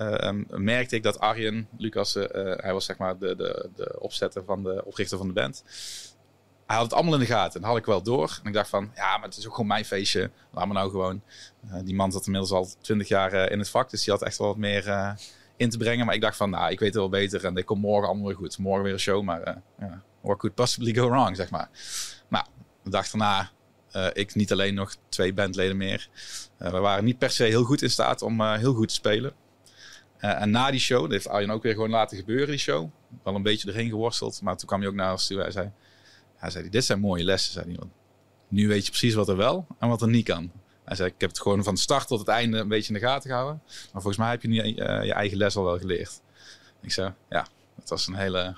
[0.00, 4.00] uh, um, merkte ik dat Arjen Lucas, uh, hij was zeg maar de, de, de
[4.00, 5.64] opzetter van de oprichter van de band.
[6.66, 7.54] Hij had het allemaal in de gaten.
[7.54, 8.38] En dat had ik wel door.
[8.42, 10.30] En ik dacht van, ja, maar het is ook gewoon mijn feestje.
[10.50, 11.22] Laat me nou gewoon.
[11.66, 13.90] Uh, die man zat inmiddels al twintig jaar in het vak.
[13.90, 15.16] Dus die had echt wel wat meer
[15.56, 16.06] in te brengen.
[16.06, 17.44] Maar ik dacht van, nou, ik weet het wel beter.
[17.44, 18.58] En dit komt morgen allemaal weer goed.
[18.58, 19.22] Morgen weer een show.
[19.22, 21.68] Maar ja, what could possibly go wrong, zeg maar.
[22.28, 22.44] Nou,
[22.82, 23.50] de dag daarna
[23.96, 26.08] uh, ik niet alleen nog twee bandleden meer.
[26.62, 28.94] Uh, we waren niet per se heel goed in staat om uh, heel goed te
[28.94, 29.32] spelen.
[30.18, 32.90] en na die show, dat heeft Arjen ook weer gewoon laten gebeuren, die show.
[33.22, 34.42] Wel een beetje erheen geworsteld.
[34.42, 35.40] Maar toen kwam hij ook naar ons toe.
[35.40, 35.70] Hij zei,
[36.36, 37.52] hij zei dit zijn mooie lessen.
[37.52, 37.78] Zei hij,
[38.48, 40.50] nu weet je precies wat er wel en wat er niet kan.
[40.84, 43.06] Hij zei, ik heb het gewoon van start tot het einde een beetje in de
[43.06, 43.62] gaten gehouden.
[43.66, 46.20] Maar volgens mij heb je nu je eigen les al wel geleerd.
[46.82, 47.46] Ik zei, ja,
[47.80, 48.56] het was een hele,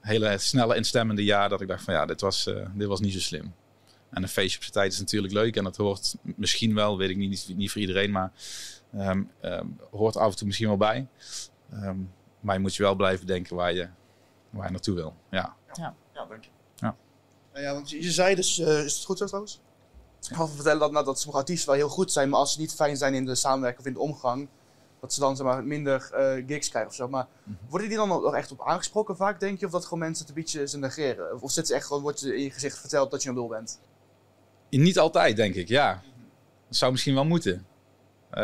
[0.00, 3.18] hele snelle instemmende jaar dat ik dacht van ja, dit was, dit was niet zo
[3.18, 3.54] slim.
[4.10, 5.56] En een feestje op zijn tijd is natuurlijk leuk.
[5.56, 8.32] En dat hoort misschien wel, weet ik niet, niet voor iedereen, maar
[8.94, 11.06] um, um, hoort af en toe misschien wel bij.
[11.72, 13.88] Um, maar je moet je wel blijven denken waar je,
[14.50, 15.14] waar je naartoe wil.
[15.30, 15.94] Ja, ja.
[16.14, 16.50] ja dank je.
[16.76, 16.96] Ja.
[17.52, 19.60] Nou ja, want je zei dus, uh, is het goed zo trouwens?
[20.28, 22.60] Ik ga vertellen dat, nou, dat sommige artiesten wel heel goed zijn, maar als ze
[22.60, 24.48] niet fijn zijn in de samenwerking of in de omgang,
[25.00, 27.08] dat ze dan zeg maar, minder uh, gigs krijgen of zo.
[27.08, 27.68] Maar mm -hmm.
[27.68, 29.66] worden die dan nog echt op aangesproken vaak, denk je?
[29.66, 31.34] Of dat gewoon mensen het een beetje ze negeren?
[31.34, 33.34] Of, of zit ze echt gewoon, wordt je in je gezicht verteld dat je een
[33.34, 33.80] lul bent?
[34.70, 36.02] Niet altijd, denk ik, ja.
[36.66, 37.66] Dat zou misschien wel moeten.
[38.30, 38.40] Uh,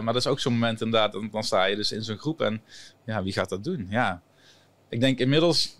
[0.00, 2.40] maar dat is ook zo'n moment inderdaad, dan, dan sta je dus in zo'n groep
[2.40, 2.62] en
[3.04, 3.86] ja, wie gaat dat doen?
[3.90, 4.22] Ja.
[4.88, 5.76] Ik denk inmiddels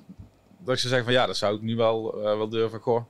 [0.58, 2.80] dat ik zou zeggen van ja, dat zou ik nu wel, uh, wel durven.
[2.80, 3.04] Goh.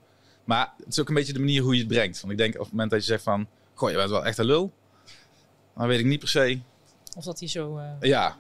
[0.45, 2.21] Maar het is ook een beetje de manier hoe je het brengt.
[2.21, 4.39] Want ik denk op het moment dat je zegt van, goh, je bent wel echt
[4.39, 4.73] een lul.
[5.77, 6.61] Dan weet ik niet per se.
[7.17, 7.79] Of dat hij zo...
[7.79, 7.93] Uh...
[8.01, 8.37] Ja,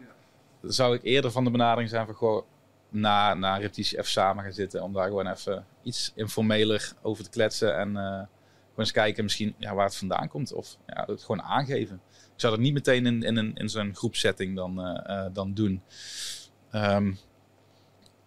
[0.61, 2.45] dan zou ik eerder van de benadering zijn van, goh,
[2.89, 4.83] na, na repetitie even samen gaan zitten.
[4.83, 8.29] Om daar gewoon even iets informeler over te kletsen en
[8.79, 10.53] eens kijken misschien ja, waar het vandaan komt.
[10.53, 12.01] Of ja, het gewoon aangeven.
[12.11, 15.55] Ik zou dat niet meteen in, in, een, in zo'n groepsetting dan, uh, uh, dan
[15.55, 15.83] doen.
[16.73, 17.19] Um,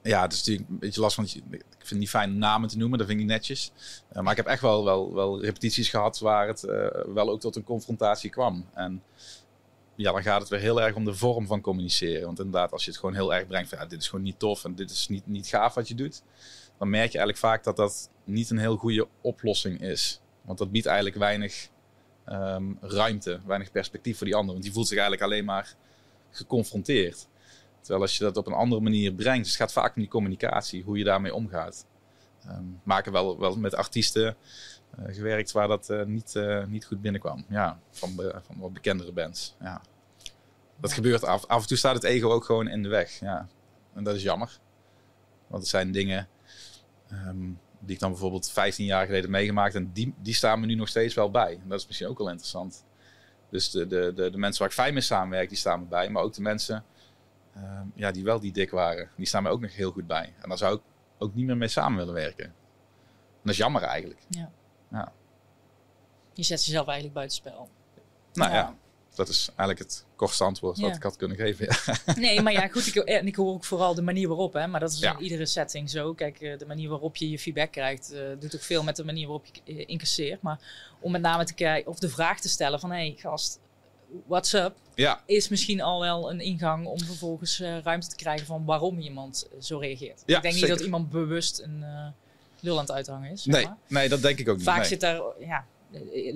[0.04, 2.78] ja, het is natuurlijk een beetje lastig, want ik vind het niet fijn namen te
[2.78, 3.72] noemen, dat vind ik netjes.
[4.14, 6.62] Uh, maar ik heb echt wel, wel, wel repetities gehad waar het
[7.14, 8.66] wel ook tot een confrontatie kwam.
[8.74, 9.04] En
[9.96, 12.26] ja, dan gaat het weer heel erg om de vorm van communiceren.
[12.26, 14.40] Want inderdaad, als je het gewoon heel erg brengt van ja, dit is gewoon niet
[14.40, 16.24] tof en dit is niet, niet gaaf wat je doet,
[16.78, 20.22] dan merk je eigenlijk vaak dat dat niet een heel goede oplossing is.
[20.42, 21.70] Want dat biedt eigenlijk weinig
[22.30, 24.52] um, ruimte, weinig perspectief voor die ander.
[24.52, 25.76] Want die voelt zich eigenlijk alleen maar
[26.32, 27.28] geconfronteerd.
[27.80, 30.12] Terwijl als je dat op een andere manier brengt, dus het gaat vaak om die
[30.12, 31.86] communicatie, hoe je daarmee omgaat.
[32.46, 34.36] Ehm maken wel, wel met artiesten
[34.98, 37.46] eh, gewerkt waar dat eh, niet, eh, niet goed binnenkwam.
[37.48, 39.56] Ja, van, van wat bekendere bands.
[39.60, 39.82] Ja.
[40.80, 43.20] Dat gebeurt af, af en toe staat het ego ook gewoon in de weg.
[43.20, 43.48] Ja.
[43.94, 44.60] En dat is jammer.
[45.48, 46.28] Want het zijn dingen
[47.08, 47.50] ehm,
[47.82, 50.88] die ik dan bijvoorbeeld 15 jaar geleden meegemaakt en die, die staan me nu nog
[50.88, 51.60] steeds wel bij.
[51.64, 52.86] En dat is misschien ook wel interessant.
[53.50, 56.10] Dus de, de, de, de mensen waar ik fijn mee samenwerk, die staan me bij.
[56.10, 56.84] Maar ook de mensen
[57.56, 60.34] ehm, ja, die wel die dik waren, die staan me ook nog heel goed bij.
[60.42, 60.82] En daar zou ik
[61.18, 62.46] ook niet meer mee samen willen werken.
[62.46, 64.22] En dat is jammer eigenlijk.
[66.34, 67.70] Je zet jezelf eigenlijk buitenspel.
[68.34, 68.58] Nou Ja.
[68.58, 68.76] ja,
[69.26, 70.96] dat is eigenlijk het kortste antwoord wat Ja.
[70.96, 71.68] ik had kunnen geven.
[71.86, 72.14] Ja.
[72.16, 72.88] Nee, maar ja, goed.
[72.88, 74.68] Ik, en ik hoor ook vooral de manier waarop, hè.
[74.68, 75.18] Maar dat is Ja.
[75.18, 76.14] in iedere setting zo.
[76.14, 79.04] Kijk, eh, de manier waarop je je feedback krijgt, eh, doet ook veel met de
[79.04, 80.42] manier waarop je eh, incasseert.
[80.42, 80.60] Maar
[81.00, 82.92] om met name te kijken, of de vraag te stellen van...
[82.92, 83.60] Hé, hey, gast,
[84.28, 84.76] what's up?
[84.96, 89.48] ja, Is misschien al wel een ingang om vervolgens ruimte te krijgen van waarom iemand
[89.62, 90.24] zo reageert.
[90.26, 90.68] Ja, ik denk zeker.
[90.70, 92.08] niet dat iemand bewust een eh
[92.64, 93.46] lul aan het uithangen is.
[93.46, 93.78] nee, maar.
[93.88, 94.66] nee, dat denk ik ook niet.
[94.66, 94.86] Vaak nee.
[94.88, 95.66] zit daar, ja,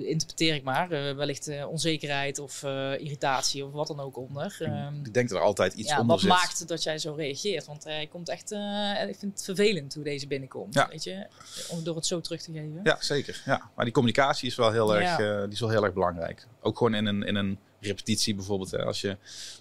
[0.06, 4.56] interpreteer ik maar, eh, wellicht eh, onzekerheid of eh, irritatie of wat dan ook onder.
[4.60, 6.28] Ehm, Ik denk dat er altijd iets ja, onder wat zit.
[6.28, 7.66] maakt dat jij zo reageert?
[7.66, 10.74] Want hij komt echt, eh, ik vind het vervelend hoe deze binnenkomt.
[10.74, 10.88] Ja.
[10.88, 11.26] Weet je,
[11.68, 12.80] om door het zo terug te geven.
[12.82, 13.42] Ja, zeker.
[13.44, 13.70] Ja.
[13.74, 16.46] Maar die communicatie is wel heel, erg, eh, die is wel heel erg belangrijk.
[16.60, 18.70] Ook gewoon in een, in een repetitie bijvoorbeeld.
[18.70, 18.84] Hè.
[18.84, 19.16] Als je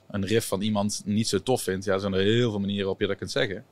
[0.08, 3.02] een riff van iemand niet zo tof vindt, ja, zijn er heel veel manieren waarop
[3.02, 3.66] je dat kunt zeggen.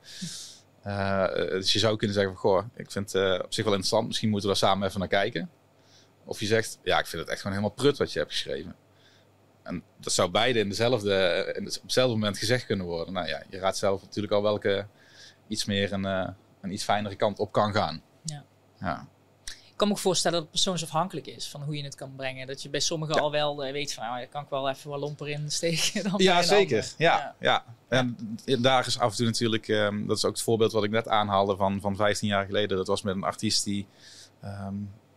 [0.82, 3.72] Eh, dus je zou kunnen zeggen van, goh, ik vind het eh, op zich wel
[3.72, 4.06] interessant.
[4.06, 5.50] Misschien moeten we daar samen even naar kijken.
[6.24, 8.76] Of je zegt, ja, ik vind het echt gewoon helemaal prut wat je hebt geschreven.
[9.62, 13.14] En dat zou beide in dezelfde, in het- op hetzelfde moment gezegd kunnen worden.
[13.14, 14.86] Nou ja, je raadt zelf natuurlijk al welke
[15.48, 16.28] iets meer een, eh,
[16.60, 18.02] een iets fijnere kant op kan gaan.
[18.24, 18.44] Ja.
[18.80, 19.08] Ja.
[19.46, 22.46] Ik kan me ook voorstellen dat het persoonsafhankelijk is van hoe je het kan brengen.
[22.46, 23.20] Dat je bij sommigen Ja.
[23.20, 26.02] al wel eh, weet van, nou, daar kan ik wel even wat lomper in steken.
[26.02, 26.92] Dan Ja, zeker.
[26.98, 27.64] Ja, ja.
[27.88, 28.16] En
[28.60, 31.08] daar is af en toe natuurlijk, ehm, dat is ook het voorbeeld wat ik net
[31.08, 32.76] aanhaalde van, van 15 jaar geleden.
[32.76, 33.86] Dat was met een artiest die
[34.40, 34.74] ehm,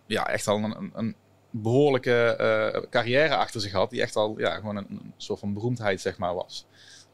[0.08, 1.16] ja, echt al een, een,
[1.50, 3.90] behoorlijke eh, carrière achter zich had.
[3.90, 6.66] Die echt al ja, gewoon een, een soort van beroemdheid zeg maar was.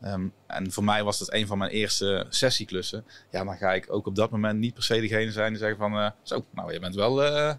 [0.01, 3.05] Ehm, en voor mij was dat een van mijn eerste sessieklussen.
[3.29, 5.77] Ja, dan ga ik ook op dat moment niet per se degene zijn die zeggen
[5.77, 5.97] van...
[5.97, 7.23] eh, zo, nou je bent wel...
[7.23, 7.53] eh,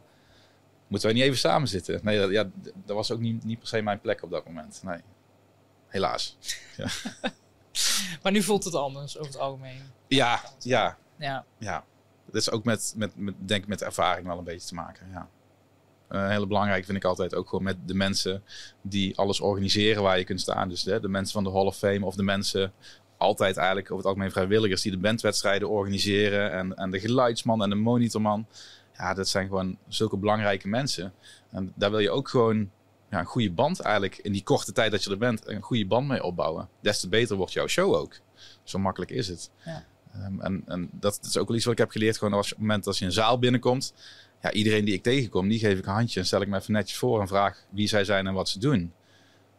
[0.86, 2.00] moeten wij niet even samen zitten?
[2.02, 2.50] Nee, dat, ja,
[2.84, 4.80] dat was ook niet, niet per se mijn plek op dat moment.
[4.84, 5.00] Nee,
[5.86, 6.36] helaas.
[8.22, 9.80] Maar nu voelt het anders over het algemeen.
[10.08, 11.84] Ja, ja, Ja, ja.
[12.26, 15.08] Dat is ook met, met, met, denk met ervaring wel een beetje te maken.
[15.10, 15.28] Ja.
[16.08, 18.42] Een hele belangrijke vind ik altijd ook gewoon met de mensen
[18.82, 20.68] die alles organiseren waar je kunt staan.
[20.68, 22.72] Dus hè, de mensen van de Hall of Fame of de mensen,
[23.16, 26.52] altijd eigenlijk over het algemeen vrijwilligers die de bandwedstrijden organiseren.
[26.52, 28.46] En, en de geluidsman en de monitorman.
[28.96, 31.14] Ja, dat zijn gewoon zulke belangrijke mensen.
[31.50, 32.70] En daar wil je ook gewoon
[33.10, 35.86] ja, een goede band eigenlijk in die korte tijd dat je er bent, een goede
[35.86, 36.68] band mee opbouwen.
[36.80, 38.18] Des te beter wordt jouw show ook.
[38.62, 39.50] Zo makkelijk is het.
[39.64, 39.84] Ja.
[40.14, 42.18] Ehm, en, en dat is ook wel iets wat ik heb geleerd.
[42.18, 43.94] Gewoon als op het moment als je een zaal binnenkomt.
[44.42, 46.20] Ja, iedereen die ik tegenkom, die geef ik een handje.
[46.20, 48.58] En stel ik me even netjes voor en vraag wie zij zijn en wat ze
[48.58, 48.92] doen.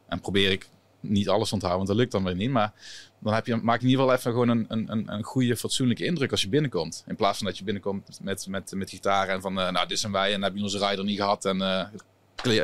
[0.07, 2.51] En probeer ik niet alles onthouden, want dat lukt dan weer niet.
[2.51, 2.73] Maar
[3.19, 6.05] dan heb je, maak je in ieder geval even gewoon een, een, een, goede, fatsoenlijke
[6.05, 7.03] indruk als je binnenkomt.
[7.07, 9.99] In plaats van dat je binnenkomt met, met, met gitaar en van, eh, nou, dit
[9.99, 11.45] zijn wij en dan heb je onze rider niet gehad.
[11.45, 11.79] En eh,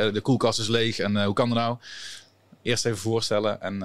[0.06, 1.77] eh, de koelkast is leeg en hoe kan dat nou?
[2.62, 3.62] Eerst even voorstellen.
[3.62, 3.80] En,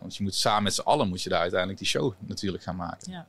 [0.00, 2.76] want je moet samen met z'n allen moet je daar uiteindelijk die show natuurlijk gaan
[2.76, 3.12] maken.
[3.12, 3.26] Ja.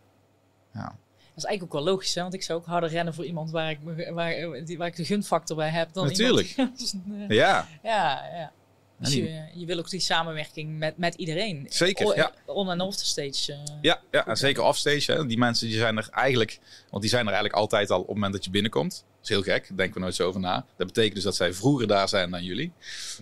[0.73, 0.95] Ja.
[1.33, 2.21] Dat is eigenlijk ook wel logisch, hè?
[2.21, 4.95] want ik zou ook harder rennen voor iemand waar ik, me, waar, die, waar ik
[4.95, 6.47] de gunfactor bij heb dan Natuurlijk.
[6.47, 6.79] iemand.
[6.79, 8.51] Dus, eh, Ja, ja, ja.
[8.99, 11.65] Dus je, je wil ook die samenwerking met, met iedereen.
[11.69, 12.31] Zeker, O- ja.
[12.45, 13.51] On en off the stage.
[13.53, 15.11] eh, ja, ja en zeker offstage.
[15.11, 15.25] Hè.
[15.25, 18.15] Die mensen die zijn er eigenlijk, want die zijn er eigenlijk altijd al op het
[18.15, 18.91] moment dat je binnenkomt.
[18.91, 20.65] Dat is heel gek, daar denken we nooit zo over na.
[20.77, 22.71] Dat betekent dus dat zij vroeger daar zijn dan jullie.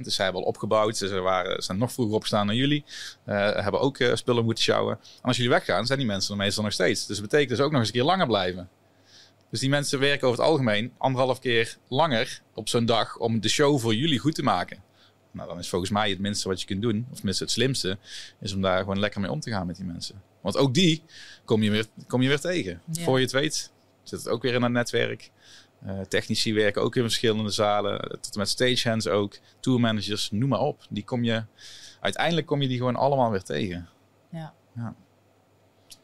[0.02, 2.84] Dus zij hebben al opgebouwd, ze waren, zijn nog vroeger opgestaan dan jullie.
[3.26, 4.96] eh, hebben ook eh, spullen moeten sjouwen.
[5.02, 7.06] En als jullie weggaan, zijn die mensen er meestal nog steeds.
[7.06, 8.70] Dus dat betekent dus ook nog eens een keer langer blijven.
[9.50, 13.50] Dus die mensen werken over het algemeen anderhalf keer langer op zo'n dag om de
[13.50, 14.84] show voor jullie goed te maken.
[15.32, 17.98] Nou, dan is volgens mij het minste wat je kunt doen, of tenminste het slimste,
[18.40, 20.22] is om daar gewoon lekker mee om te gaan met die mensen.
[20.42, 21.04] Want ook die
[21.46, 22.82] kom je weer, kom je weer tegen.
[22.92, 23.04] Ja.
[23.04, 23.72] Voor je het weet
[24.04, 25.32] zit het ook weer in een netwerk.
[25.86, 28.00] Eh, technici werken ook in verschillende zalen.
[28.22, 29.40] Tot en met stagehands ook.
[29.60, 30.86] Tourmanagers, noem maar op.
[30.90, 31.44] Die kom je,
[32.00, 33.90] uiteindelijk kom je die gewoon allemaal weer tegen.
[34.32, 34.54] ja.
[34.76, 34.96] Ja.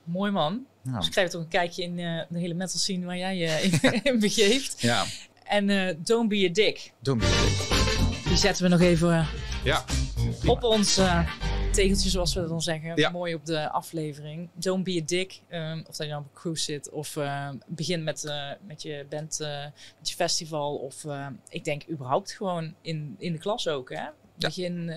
[0.04, 0.66] Mooi man.
[0.84, 0.98] Ja.
[0.98, 3.62] Dus ik krijg toch een kijkje in eh, de hele metal scene waar jij je
[3.62, 4.82] in, in begeeft.
[4.82, 5.06] Ja,
[5.44, 6.94] En eh, Don't Be a Dick.
[7.02, 7.77] doe me.
[8.38, 9.28] Die zetten we nog even eh,
[9.64, 9.84] Ja,
[10.46, 11.32] op ons eh,
[11.72, 12.96] tegeltje, zoals we dat dan zeggen.
[12.96, 13.10] Ja.
[13.10, 14.50] Mooi op de aflevering.
[14.54, 15.42] Don't be a dick.
[15.48, 16.90] Ehm, of dat je nou op een cruise zit.
[16.90, 19.40] Of eh, begin met, eh, met je band,
[19.98, 20.76] met je festival.
[20.76, 21.06] Of
[21.50, 23.90] ik denk überhaupt gewoon in, in de klas ook.
[23.94, 24.06] Hè?
[24.36, 24.92] Begin,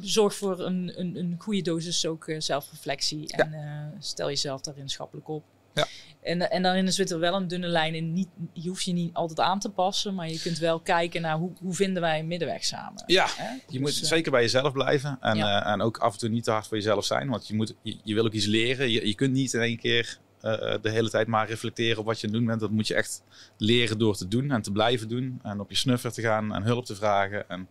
[0.00, 3.32] zorg voor een, een, een goede dosis ook zelfreflectie.
[3.32, 5.42] En stel jezelf daarin schappelijk op.
[5.76, 5.86] Ja.
[6.22, 8.12] En, en daarin zit er wel een dunne lijn in.
[8.12, 11.36] Niet, je hoeft je niet altijd aan te passen, maar je kunt wel kijken naar
[11.36, 13.02] hoe, hoe vinden wij een middenweg samen.
[13.06, 13.48] Ja, Hè?
[13.68, 15.18] je moet Dus, eh, zeker bij jezelf blijven.
[15.20, 15.64] En, Ja.
[15.64, 17.28] eh, en ook af en toe niet te hard voor jezelf zijn.
[17.28, 18.90] Want je, moet, je, je wil ook iets leren.
[18.90, 22.20] Je, je kunt niet in één keer eh, de hele tijd maar reflecteren op wat
[22.20, 22.60] je aan het doen bent.
[22.60, 23.22] Dat moet je echt
[23.56, 25.40] leren door te doen en te blijven doen.
[25.42, 27.48] En op je snuffer te gaan en hulp te vragen.
[27.48, 27.68] En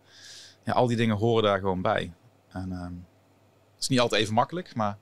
[0.64, 2.12] ja, al die dingen horen daar gewoon bij.
[2.48, 2.82] En ehm,
[3.74, 4.98] het is niet altijd even makkelijk, maar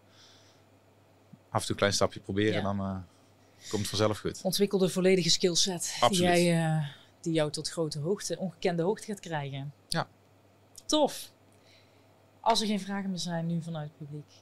[1.54, 2.54] af en toe een klein stapje proberen.
[2.54, 2.62] Ja.
[2.62, 2.96] Dan eh,
[3.68, 4.40] komt het vanzelf goed.
[4.42, 6.86] Ontwikkel de volledige skillset die, jij, eh,
[7.20, 9.72] die jou tot grote hoogte, ongekende hoogte gaat krijgen.
[9.88, 10.08] Ja.
[10.86, 11.32] Tof.
[12.40, 14.32] Als er geen vragen meer zijn nu vanuit het publiek,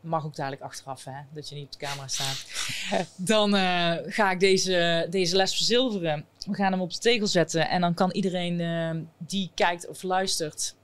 [0.00, 2.46] mag ook dadelijk achteraf, hè, dat je niet op de camera staat.
[3.16, 6.24] dan eh, ga ik deze, deze les verzilveren.
[6.46, 10.76] We gaan hem op de tegel zetten en dan kan iedereen die kijkt of luistert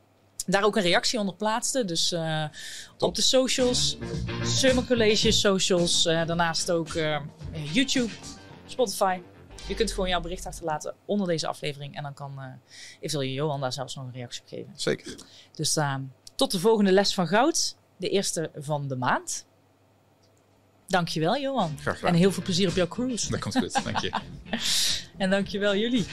[0.47, 1.87] daar ook een reactie onder plaatsen.
[1.87, 2.45] Dus eh,
[2.99, 3.97] op de socials,
[4.43, 7.21] Summer College socials, eh, daarnaast ook eh,
[7.73, 8.13] YouTube,
[8.67, 9.21] Spotify.
[9.67, 12.61] Je kunt gewoon jouw bericht achterlaten onder deze aflevering en dan kan
[13.01, 14.73] eventueel Johan daar zelfs nog een reactie op geven.
[14.77, 15.15] Zeker.
[15.55, 15.95] Dus eh,
[16.35, 19.47] tot de volgende les van goud, de eerste van de maand.
[20.87, 21.79] Dankjewel Johan.
[21.81, 22.13] Graag gedaan.
[22.13, 23.31] En heel veel plezier op jouw cruise.
[23.31, 24.13] Dat komt goed, dank je.
[25.17, 26.07] En dankjewel jullie.